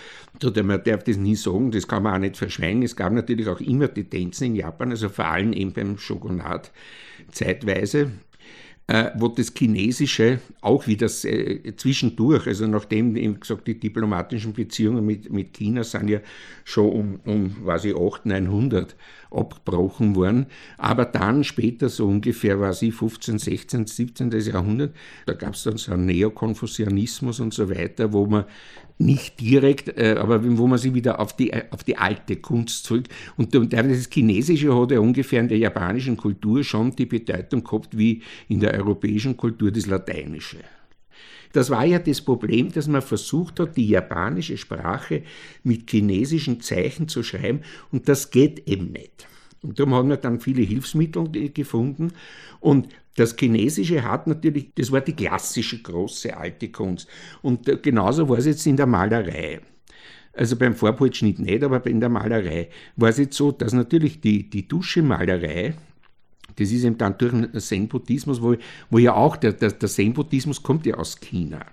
[0.63, 3.61] man darf das nie sagen, das kann man auch nicht verschweigen, es gab natürlich auch
[3.61, 6.73] immer Tänze in Japan, also vor allem eben beim Shogunat
[7.31, 8.13] zeitweise,
[8.89, 15.05] äh, wo das Chinesische auch wieder äh, zwischendurch, also nachdem eben gesagt, die diplomatischen Beziehungen
[15.05, 16.20] mit, mit China sind ja
[16.64, 18.97] schon um, um ich, 800, 900
[19.30, 20.47] abgebrochen worden,
[20.78, 24.30] aber dann später so ungefähr, weiß ich, 15, 16, 17.
[24.30, 28.47] Jahrhundert, da gab es dann so einen Neokonfuzianismus und so weiter, wo man
[28.99, 33.05] nicht direkt, äh, aber wo man sich wieder auf die, auf die alte Kunst zurück.
[33.36, 38.22] Und das Chinesische hat ja ungefähr in der japanischen Kultur schon die Bedeutung gehabt wie
[38.49, 40.59] in der europäischen Kultur das Lateinische.
[41.53, 45.22] Das war ja das Problem, dass man versucht hat, die japanische Sprache
[45.62, 49.26] mit chinesischen Zeichen zu schreiben und das geht eben nicht.
[49.62, 52.12] Und darum haben wir dann viele Hilfsmittel gefunden
[52.61, 52.88] und
[53.19, 57.09] das Chinesische hat natürlich, das war die klassische große alte Kunst.
[57.43, 59.61] Und äh, genauso war es jetzt in der Malerei.
[60.33, 64.49] Also beim Farbholzschnitt nicht, aber in der Malerei war es jetzt so, dass natürlich die,
[64.49, 65.75] die Duschemalerei,
[66.57, 68.55] Das ist eben dann durch den Zen-Buddhismus, wo,
[68.91, 71.64] wo ja auch, der, der, der Zen-Buddhismus kommt ja aus China.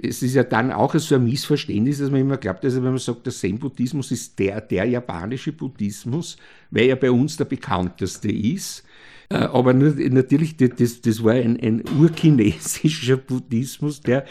[0.00, 2.98] Es ist ja dann auch so ein Missverständnis, dass man immer glaubt, also wenn man
[2.98, 6.36] sagt, der Zen-Buddhismus ist der, der japanische Buddhismus,
[6.70, 8.84] weil er bei uns der bekannteste ist.
[9.28, 14.24] Äh, aber natürlich, das, das war ein, ein urchinesischer Buddhismus, der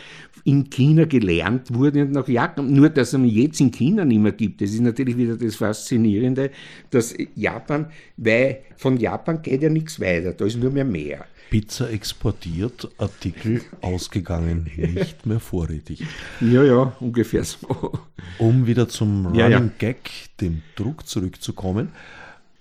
[0.46, 2.72] in China gelernt wurde und nach Japan.
[2.72, 4.62] Nur, dass es ihn jetzt in China nicht mehr gibt.
[4.62, 6.52] Das ist natürlich wieder das Faszinierende,
[6.90, 7.88] dass Japan,
[8.18, 11.26] weil von Japan geht ja nichts weiter, da ist nur mehr Meer.
[11.50, 16.04] Pizza exportiert, Artikel ausgegangen, nicht mehr vorrätig.
[16.42, 17.92] Ja, ja, ungefähr so.
[18.40, 19.70] Um wieder zum Running ja, ja.
[19.78, 20.10] Gag,
[20.42, 21.90] dem Druck zurückzukommen.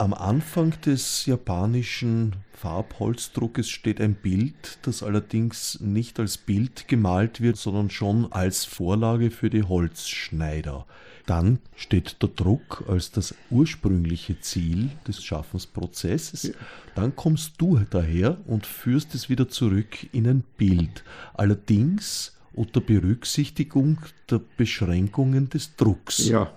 [0.02, 7.56] Am Anfang des japanischen Farbholzdruckes steht ein Bild, das allerdings nicht als Bild gemalt wird,
[7.56, 10.86] sondern schon als Vorlage für die Holzschneider.
[11.26, 16.52] Dann steht der Druck als das ursprüngliche Ziel des Schaffensprozesses.
[16.96, 21.04] Dann kommst du daher und führst es wieder zurück in ein Bild.
[21.32, 23.98] Allerdings unter Berücksichtigung
[24.28, 26.26] der Beschränkungen des Drucks.
[26.26, 26.50] Ja.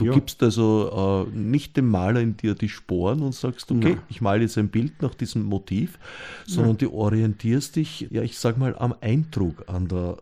[0.00, 0.12] Du ja.
[0.12, 3.98] gibst also äh, nicht dem Maler in dir die Sporen und sagst, okay, Nein.
[4.08, 5.98] ich male jetzt ein Bild nach diesem Motiv,
[6.46, 6.78] sondern Nein.
[6.78, 10.16] du orientierst dich, ja, ich sag mal, am Eindruck, an der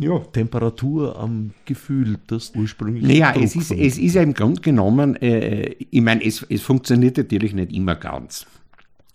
[0.00, 0.18] ja.
[0.18, 3.04] Temperatur, am Gefühl, das ursprünglich.
[3.04, 7.16] Naja, es ist, es ist ja im Grunde genommen, äh, ich meine, es, es funktioniert
[7.16, 8.46] natürlich nicht immer ganz.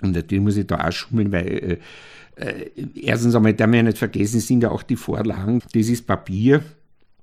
[0.01, 1.77] Und natürlich muss ich da auch schummeln, weil äh,
[2.37, 6.07] äh, erstens einmal, darf man ja nicht vergessen, sind ja auch die Vorlagen, das ist
[6.07, 6.63] Papier,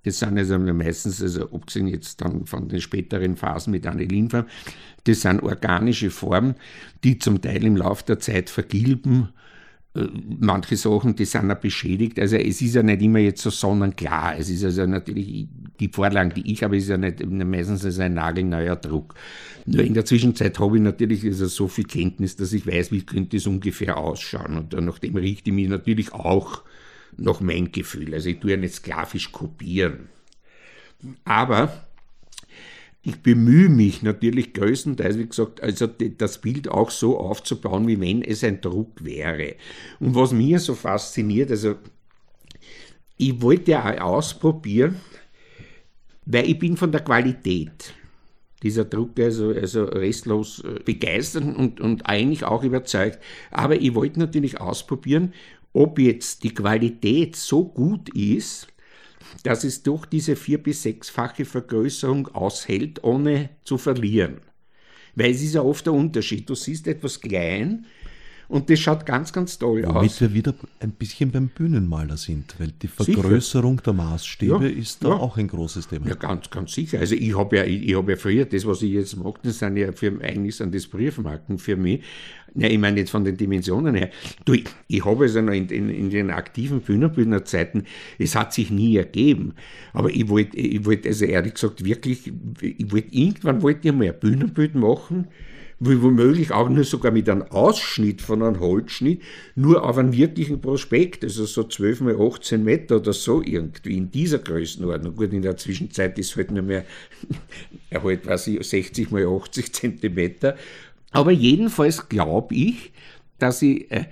[0.04, 4.46] das sind also meistens, also abgesehen jetzt dann von den späteren Phasen mit Anilinform,
[5.04, 6.54] das sind organische Formen,
[7.04, 9.28] die zum Teil im Laufe der Zeit vergilben.
[9.94, 10.06] Äh,
[10.40, 12.18] manche Sachen, die sind auch beschädigt.
[12.18, 14.36] Also es ist ja nicht immer jetzt so sonnenklar.
[14.38, 15.48] Es ist also natürlich,
[15.78, 19.14] die Vorlagen, die ich habe, ist ja nicht meistens ist ein nagelneuer Druck.
[19.66, 23.02] Nur in der Zwischenzeit habe ich natürlich also so viel Kenntnis, dass ich weiß, wie
[23.02, 24.56] könnte es ungefähr ausschauen.
[24.56, 26.62] Und nach dem richte ich mich natürlich auch
[27.16, 28.14] nach mein Gefühl.
[28.14, 30.08] Also ich tue ja nicht sklavisch kopieren.
[31.24, 31.86] Aber
[33.02, 38.22] ich bemühe mich natürlich größtenteils, wie gesagt, also das Bild auch so aufzubauen, wie wenn
[38.22, 39.56] es ein Druck wäre.
[39.98, 41.74] Und was mir so fasziniert, also
[43.16, 45.00] ich wollte ja ausprobieren,
[46.24, 47.94] weil ich bin von der Qualität
[48.62, 53.18] dieser Druck also, also restlos äh, begeistert und, und eigentlich auch überzeugt.
[53.50, 55.32] Aber ich wollte natürlich ausprobieren,
[55.72, 58.68] ob jetzt die Qualität so gut ist,
[59.42, 64.40] dass es durch diese vier- bis sechsfache Vergrößerung aushält, ohne zu verlieren.
[65.14, 66.48] Weil es ist ja oft der Unterschied.
[66.48, 67.86] Du siehst etwas klein
[68.52, 69.94] und das schaut ganz, ganz toll Womit aus.
[69.94, 73.82] Womit wir wieder ein bisschen beim Bühnenmaler sind, weil die Vergrößerung sicher.
[73.84, 75.14] der Maßstäbe ja, ist da ja.
[75.14, 76.06] auch ein großes Thema.
[76.06, 76.98] Ja, ganz, ganz sicher.
[76.98, 79.58] Also ich habe ja, ich, ich hab ja früher, das, was ich jetzt mache, das
[79.58, 82.02] sind ja für, eigentlich sind das Briefmarken für mich.
[82.54, 84.10] Ja, ich meine jetzt von den Dimensionen her.
[84.44, 87.86] Du, ich, ich habe also noch in, in, in den aktiven Bühnenbildnerzeiten,
[88.18, 89.54] es hat sich nie ergeben.
[89.94, 92.30] Aber ich wollte, ich wollte also ehrlich gesagt wirklich,
[92.60, 95.28] ich wollte, irgendwann wollte ich mal ein Bühnenbild machen,
[95.84, 99.22] womöglich auch nur sogar mit einem Ausschnitt von einem Holzschnitt,
[99.54, 104.10] nur auf einem wirklichen Prospekt, also so 12 mal 18 Meter oder so irgendwie, in
[104.10, 105.16] dieser Größenordnung.
[105.16, 106.84] Gut, in der Zwischenzeit ist halt nur mehr,
[107.94, 110.56] halt, weiß ich, 60 mal 80 Zentimeter.
[111.10, 112.92] Aber jedenfalls glaube ich,
[113.38, 114.04] dass ich, äh,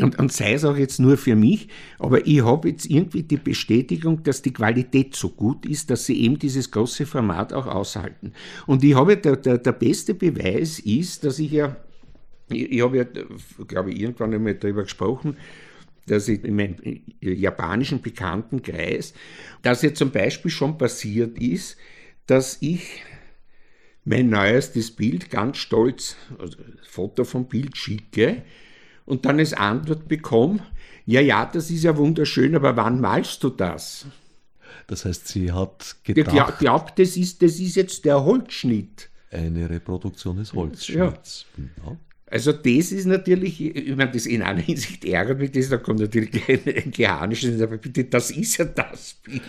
[0.00, 1.68] und, und sei es auch jetzt nur für mich,
[1.98, 6.22] aber ich habe jetzt irgendwie die Bestätigung, dass die Qualität so gut ist, dass sie
[6.22, 8.32] eben dieses große Format auch aushalten.
[8.66, 11.76] Und ich habe, der, der, der beste Beweis ist, dass ich ja,
[12.48, 13.04] ich, ich habe ja,
[13.66, 15.36] glaube ich, irgendwann einmal darüber gesprochen,
[16.06, 16.76] dass ich in meinem
[17.20, 19.12] japanischen Bekanntenkreis,
[19.62, 21.76] dass ja zum Beispiel schon passiert ist,
[22.26, 23.02] dass ich
[24.04, 26.56] mein neuestes Bild ganz stolz, also
[26.88, 28.42] Foto vom Bild schicke,
[29.08, 30.60] und dann als Antwort bekomme,
[31.06, 34.06] ja, ja, das ist ja wunderschön, aber wann malst du das?
[34.86, 36.50] Das heißt, sie hat gedacht...
[36.50, 39.10] Ich glaube, das, ist, das ist jetzt der Holzschnitt.
[39.30, 41.46] Eine Reproduktion des Holzschnitts.
[41.56, 41.96] Ja.
[42.30, 46.00] Also das ist natürlich, ich meine, das in einer Hinsicht ärgert mich das, da kommt
[46.00, 49.40] natürlich ein Gehanisches, aber bitte, das ist ja das Bild.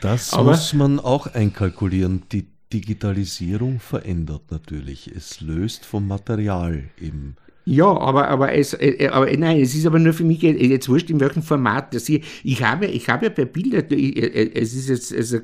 [0.00, 2.24] Das aber, muss man auch einkalkulieren.
[2.32, 5.06] Die Digitalisierung verändert natürlich.
[5.14, 7.36] Es löst vom Material eben
[7.68, 10.88] ja, aber, aber, es, äh, äh, aber nein, es ist aber nur für mich jetzt
[10.88, 12.20] wurscht, in welchem Format das hier.
[12.44, 15.40] Ich habe, ich habe ja bei Bildern, äh, es ist jetzt, also,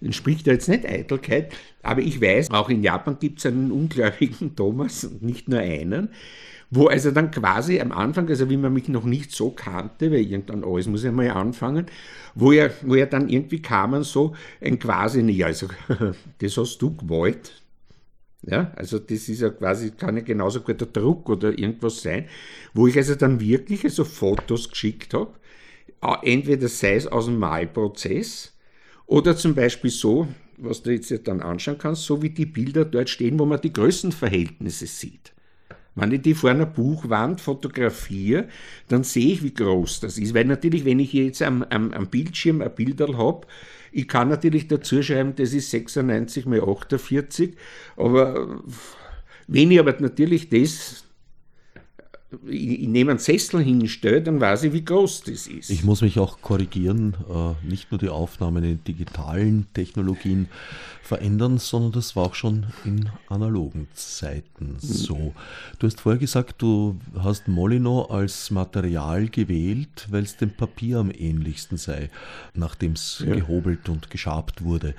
[0.00, 1.52] entspricht da jetzt nicht Eitelkeit,
[1.84, 6.08] aber ich weiß, auch in Japan gibt es einen ungläubigen Thomas, nicht nur einen,
[6.70, 10.22] wo also dann quasi am Anfang, also wie man mich noch nicht so kannte, weil
[10.22, 11.86] irgendwann alles muss ja mal anfangen,
[12.34, 15.68] wo er, wo er dann irgendwie kam und so ein quasi, ja, also,
[16.38, 17.61] das hast du gewollt,
[18.44, 22.26] Ja, also das ist ja quasi, kann ja genauso gut der Druck oder irgendwas sein,
[22.74, 25.32] wo ich also dann wirklich also Fotos geschickt habe,
[26.22, 28.52] entweder sei es aus dem Malprozess
[29.06, 30.26] oder zum Beispiel so,
[30.56, 33.72] was du jetzt dann anschauen kannst, so wie die Bilder dort stehen, wo man die
[33.72, 35.32] Größenverhältnisse sieht.
[35.94, 38.48] Wenn ich die vor einer Buchwand fotografiere,
[38.88, 40.32] dann sehe ich, wie groß das ist.
[40.32, 43.46] Weil natürlich, wenn ich jetzt am, am, am Bildschirm ein Bilder habe,
[43.92, 47.54] ich kann natürlich dazu schreiben, das ist 96 mal 48,
[47.96, 48.62] aber
[49.46, 51.04] wenn ich aber natürlich das
[52.42, 55.70] nehme einen Sessel hinstelle, dann weiß ich, wie groß das ist.
[55.70, 60.48] Ich muss mich auch korrigieren, äh, nicht nur die Aufnahmen in digitalen Technologien
[61.02, 65.34] verändern, sondern das war auch schon in analogen Zeiten so.
[65.78, 71.10] Du hast vorher gesagt, du hast Molino als Material gewählt, weil es dem Papier am
[71.10, 72.08] ähnlichsten sei,
[72.54, 73.34] nachdem es ja.
[73.34, 74.94] gehobelt und geschabt wurde.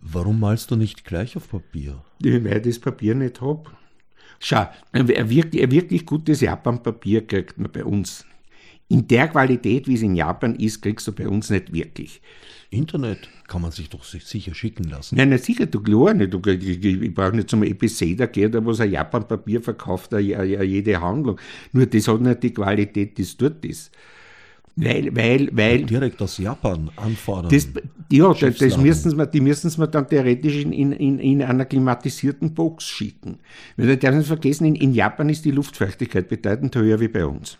[0.00, 2.02] Warum malst du nicht gleich auf Papier?
[2.20, 3.70] Weil ich das Papier nicht habe.
[4.38, 8.24] Schau, ein wirklich, ein wirklich gutes Japan-Papier kriegt man bei uns.
[8.88, 12.20] In der Qualität, wie es in Japan ist, kriegst du bei uns nicht wirklich.
[12.70, 15.16] Internet kann man sich doch sicher schicken lassen.
[15.16, 16.32] Nein, nicht sicher, du klar nicht.
[16.32, 21.00] Du, ich, ich brauche nicht zum EPC, da geht, wo es ein Japan-Papier verkauft, jede
[21.00, 21.38] Handlung.
[21.72, 23.92] Nur das hat nicht die Qualität, die es dort ist.
[24.76, 25.84] Weil, weil, weil.
[25.84, 27.50] Direkt aus Japan anfordern.
[27.50, 27.66] Das,
[28.12, 31.64] ja, das, das müssen wir, die müssen wir dann theoretisch in, in, in, in einer
[31.64, 33.38] klimatisierten Box schicken.
[33.76, 37.56] Wir dürfen nicht vergessen, in, in Japan ist die Luftfeuchtigkeit bedeutend höher wie bei uns.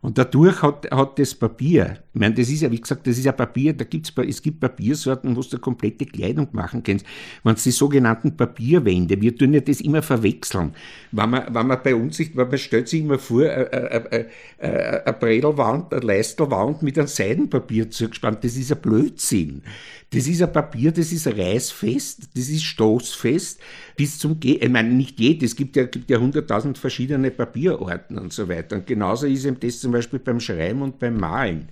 [0.00, 3.24] Und dadurch hat, hat das Papier, ich meine, das ist ja, wie gesagt, das ist
[3.24, 7.04] ja Papier, da gibt's, es gibt Papiersorten, wo du komplette Kleidung machen kannst.
[7.42, 10.74] Wenn es die sogenannten Papierwände, wir tun ja das immer verwechseln.
[11.12, 16.06] Wenn man, wenn man bei uns sich, man stellt sich immer vor, eine Bredlwand, eine
[16.06, 19.62] Leistelwand mit einem Seidenpapier zugespannt, das ist ein Blödsinn.
[20.10, 23.60] Das ist ein Papier, das ist reißfest, das ist stoßfest,
[23.96, 28.18] bis zum Ge Ich meine, nicht jedes, es gibt ja, gibt ja hunderttausend verschiedene Papierarten
[28.18, 28.76] und so weiter.
[28.76, 31.68] Und genauso ist eben das zum Beispiel beim Schreiben und beim Malen.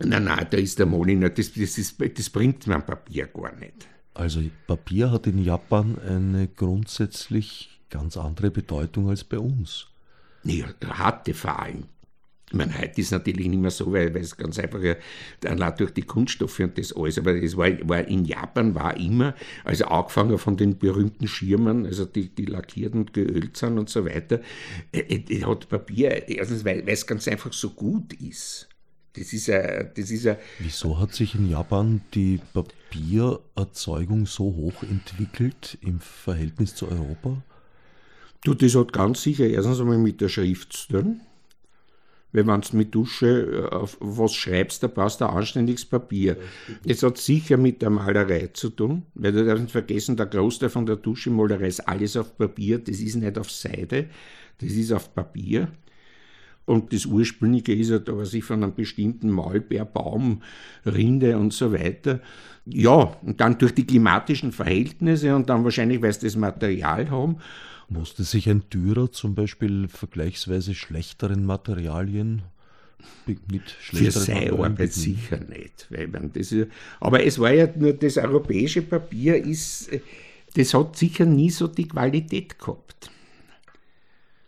[0.00, 3.86] Nein, nein, da ist der Molino, das, das, ist, das bringt man Papier gar nicht.
[4.12, 9.86] Also Papier hat in Japan eine grundsätzlich ganz andere Bedeutung als bei uns.
[10.42, 11.84] Ja, hatte vor allem.
[12.50, 15.70] Ich meine, heute ist es natürlich nicht mehr so, weil, weil es ganz einfach ja,
[15.70, 19.34] durch die Kunststoffe und das alles, aber es war, war, in Japan war immer,
[19.64, 24.04] also angefangen von den berühmten Schirmen, also die, die lackiert und geölt sind und so
[24.04, 24.40] weiter,
[24.92, 28.68] äh, äh hat Papier, erstens, weil, weil es ganz einfach so gut ist.
[29.14, 30.36] Das ist ja, das ist ja.
[30.58, 37.40] Wieso hat sich in Japan die Papiererzeugung so hoch entwickelt im Verhältnis zu Europa?
[38.42, 41.20] Du, das hat ganz sicher erstens einmal mit der Schrift zu tun
[42.34, 46.36] wenn du mit Dusche äh, auf was schreibst, da brauchst du ein anständiges Papier.
[46.84, 50.68] Das hat sicher mit der Malerei zu tun, weil du darfst nicht vergessen, der Großteil
[50.68, 54.08] von der Duschenmalerei ist alles auf Papier, das ist nicht auf Seide,
[54.58, 55.68] das ist auf Papier.
[56.66, 60.42] Und das Ursprüngliche ist ja da, was ich von einem bestimmten Maulbeerbaum,
[60.86, 62.20] Rinde und so weiter.
[62.64, 67.36] Ja, und dann durch die klimatischen Verhältnisse und dann wahrscheinlich, weil sie das Material haben,
[67.88, 72.42] musste sich ein Dürer zum Beispiel vergleichsweise schlechteren Materialien
[73.26, 75.86] mit Für seine Arbeit sicher nicht.
[75.90, 76.54] Weil man das,
[77.00, 79.90] aber es war ja nur das europäische Papier, ist,
[80.54, 83.10] das hat sicher nie so die Qualität gehabt.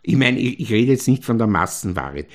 [0.03, 2.27] Ich meine, ich, ich rede jetzt nicht von der Massenware.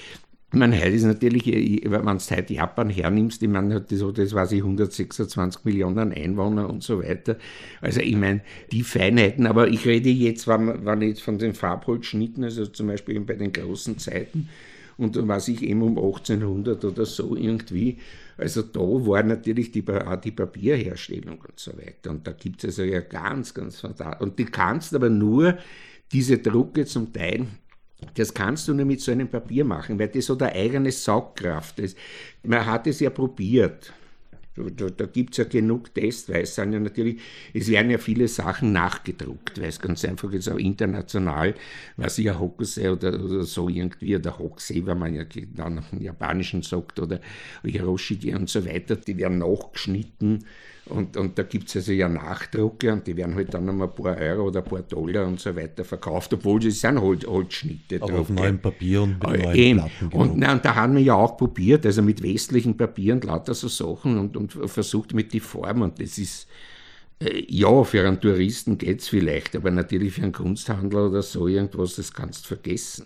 [0.54, 4.52] Meine, heute ist natürlich, äh, wenn du heute Japan hernimmst, ich meine, das, das weiß
[4.52, 7.38] ich, 126 Millionen Einwohner und so weiter.
[7.80, 11.54] Also ich meine, die Feinheiten, aber ich rede jetzt, wenn, wenn ich jetzt von den
[11.54, 14.50] Farbholzschnitten, also zum Beispiel bei den großen Zeiten,
[14.98, 17.98] und dann weiß ich eben um 1800 oder so irgendwie,
[18.38, 22.12] also da war natürlich die, auch die Papierherstellung und so weiter.
[22.12, 24.22] Und da gibt es also ja ganz, ganz fantastisch.
[24.22, 25.58] Und die kannst aber nur
[26.12, 27.48] diese Drucke zum Teil
[28.16, 31.82] das kannst du nur mit so einem Papier machen, weil das hat eine eigene Saugkraft.
[32.44, 33.94] Man hat es ja probiert.
[34.56, 37.22] Da, da gibt es ja genug Tests, weil es sind ja natürlich,
[37.54, 41.56] es werden ja viele Sachen nachgedruckt, weil es ganz einfach jetzt auch international,
[41.96, 45.24] was ich ja Hokusei oder, oder so irgendwie, oder Hokusei, wenn man ja
[45.56, 47.22] dann im Japanischen sagt, oder
[47.64, 50.44] Hiroshige und so weiter, die werden nachgeschnitten
[50.86, 53.96] und, und da gibt es also ja Nachdrucke und die werden halt dann nochmal ein
[53.96, 58.02] paar Euro oder ein paar Dollar und so weiter verkauft, obwohl sie sind halt Holzschnitte.
[58.02, 59.78] Aber auf neuem Papier und mit neuen.
[59.78, 60.08] Platten.
[60.12, 63.68] Und, na, und da haben wir ja auch probiert, also mit westlichen Papieren lauter so
[63.68, 66.48] Sachen und, und versucht mit die Form und das ist,
[67.20, 71.48] äh, ja, für einen Touristen geht es vielleicht, aber natürlich für einen Kunsthandler oder so
[71.48, 73.06] irgendwas, das kannst du vergessen.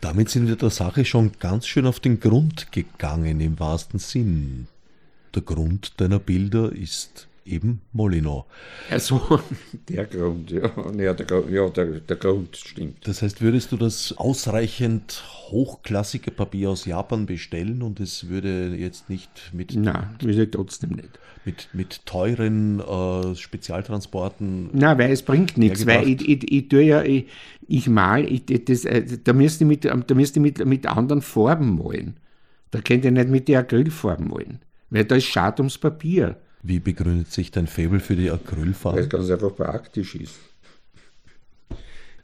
[0.00, 4.66] Damit sind wir der Sache schon ganz schön auf den Grund gegangen, im wahrsten Sinn
[5.34, 8.46] der Grund deiner Bilder ist eben Molino.
[8.90, 9.40] Also
[9.88, 13.06] der Grund, ja, ja, der, ja der, der Grund stimmt.
[13.06, 19.10] Das heißt, würdest du das ausreichend hochklassige Papier aus Japan bestellen und es würde jetzt
[19.10, 19.74] nicht mit.
[19.74, 21.18] Nein, würde trotzdem nicht.
[21.44, 24.70] Mit, mit teuren äh, Spezialtransporten.
[24.72, 27.26] Nein, weil es bringt nichts, weil ich, ich, ich tue ja, ich,
[27.66, 31.20] ich mal, ich, das, äh, da müsste ich, mit, da müsste ich mit, mit anderen
[31.20, 32.16] Farben malen.
[32.70, 36.36] Da könnt ihr nicht mit der Acrylfarben malen, weil da ist schade ums Papier.
[36.62, 38.98] Wie begründet sich dein Faible für die Acrylfarbe?
[38.98, 40.34] Weil es ganz einfach praktisch ist.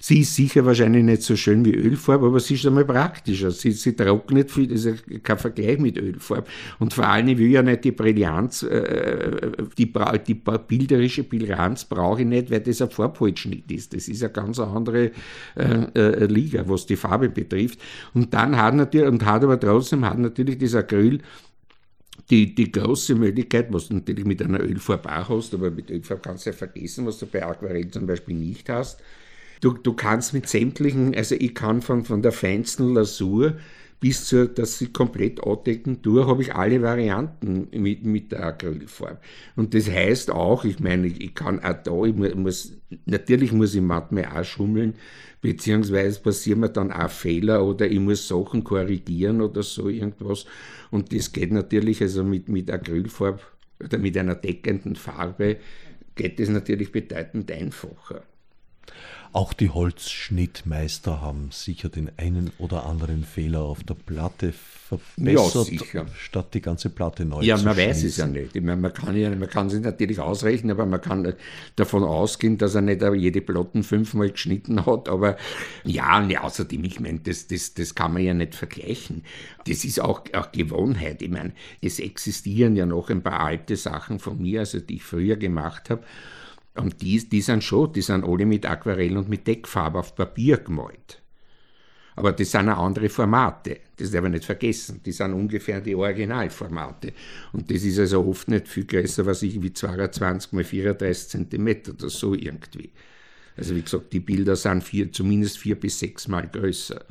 [0.00, 3.50] Sie ist sicher wahrscheinlich nicht so schön wie Ölfarbe, aber sie ist einmal praktischer.
[3.50, 6.46] Sie, sie trocknet viel, das ist kein Vergleich mit Ölfarbe.
[6.78, 9.92] Und vor allem, ich will ja nicht die Brillanz, äh, die,
[10.26, 13.92] die bilderische Brillanz brauche ich nicht, weil das ein Farbholzschnitt ist.
[13.92, 15.10] Das ist eine ganz andere
[15.56, 15.64] äh,
[15.96, 17.80] äh, Liga, was die Farbe betrifft.
[18.14, 21.18] Und dann hat natürlich, und hat aber trotzdem, hat natürlich das Acryl
[22.30, 26.22] die, die große Möglichkeit, was du natürlich mit einer Ölfarbe auch hast, aber mit Ölfarbe
[26.22, 29.00] kannst du ja vergessen, was du bei Aquarell zum Beispiel nicht hast.
[29.60, 33.56] Du, du kannst mit sämtlichen, also ich kann von, von der feinsten Lasur
[34.00, 39.18] bis zur, dass sie komplett abdecken durch, habe ich alle Varianten mit, mit der Acrylfarbe.
[39.56, 42.74] Und das heißt auch, ich meine, ich, ich kann auch da, ich muss,
[43.06, 44.94] natürlich muss ich manchmal auch schummeln,
[45.40, 50.46] beziehungsweise passieren mir dann auch Fehler oder ich muss Sachen korrigieren oder so irgendwas.
[50.90, 53.40] Und das geht natürlich also mit, mit Acrylfarbe
[53.82, 55.56] oder mit einer deckenden Farbe
[56.14, 58.22] geht das natürlich bedeutend einfacher.
[59.32, 66.06] Auch die Holzschnittmeister haben sicher den einen oder anderen Fehler auf der Platte verbessert, ja,
[66.16, 68.56] statt die ganze Platte neu ja, zu Ja, man weiß es ja nicht.
[68.56, 71.34] Ich meine, man kann ja, man kann sich natürlich ausrechnen, aber man kann
[71.76, 75.08] davon ausgehen, dass er nicht jede Platten fünfmal geschnitten hat.
[75.10, 75.36] Aber
[75.84, 79.24] ja, und außerdem, ich meine, das, das, das kann man ja nicht vergleichen.
[79.66, 81.20] Das ist auch, auch Gewohnheit.
[81.20, 81.52] Ich meine,
[81.82, 85.90] es existieren ja noch ein paar alte Sachen von mir, also die ich früher gemacht
[85.90, 86.02] habe.
[86.80, 90.58] Und die, die sind schon, die sind alle mit Aquarell und mit Deckfarbe auf Papier
[90.58, 91.20] gemalt.
[92.14, 93.78] Aber das sind auch andere Formate.
[93.96, 95.00] Das darf man nicht vergessen.
[95.04, 97.12] Die sind ungefähr die Originalformate.
[97.52, 101.92] Und das ist also oft nicht viel größer, was ich wie 22 mal 34 Zentimeter
[101.92, 102.90] oder so irgendwie.
[103.56, 107.04] Also wie gesagt, die Bilder sind vier, zumindest vier bis sechs Mal größer.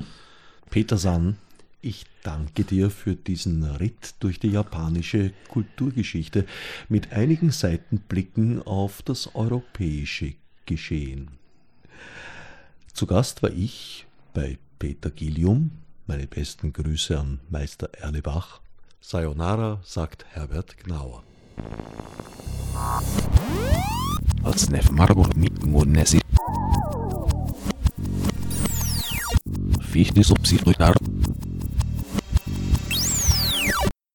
[0.70, 1.38] Peter San,
[1.80, 6.44] ich danke dir für diesen Ritt durch die japanische Kulturgeschichte
[6.90, 10.34] mit einigen Seitenblicken auf das europäische
[10.66, 11.30] Geschehen.
[12.92, 15.70] Zu Gast war ich bei Peter Gillium.
[16.06, 18.60] Meine besten Grüße an Meister Erlebach.
[19.00, 21.24] Sayonara, sagt Herbert Gnauer.
[24.42, 26.20] Als Nef Marburg mit Nesi.
[29.80, 30.58] Fichtes ob sie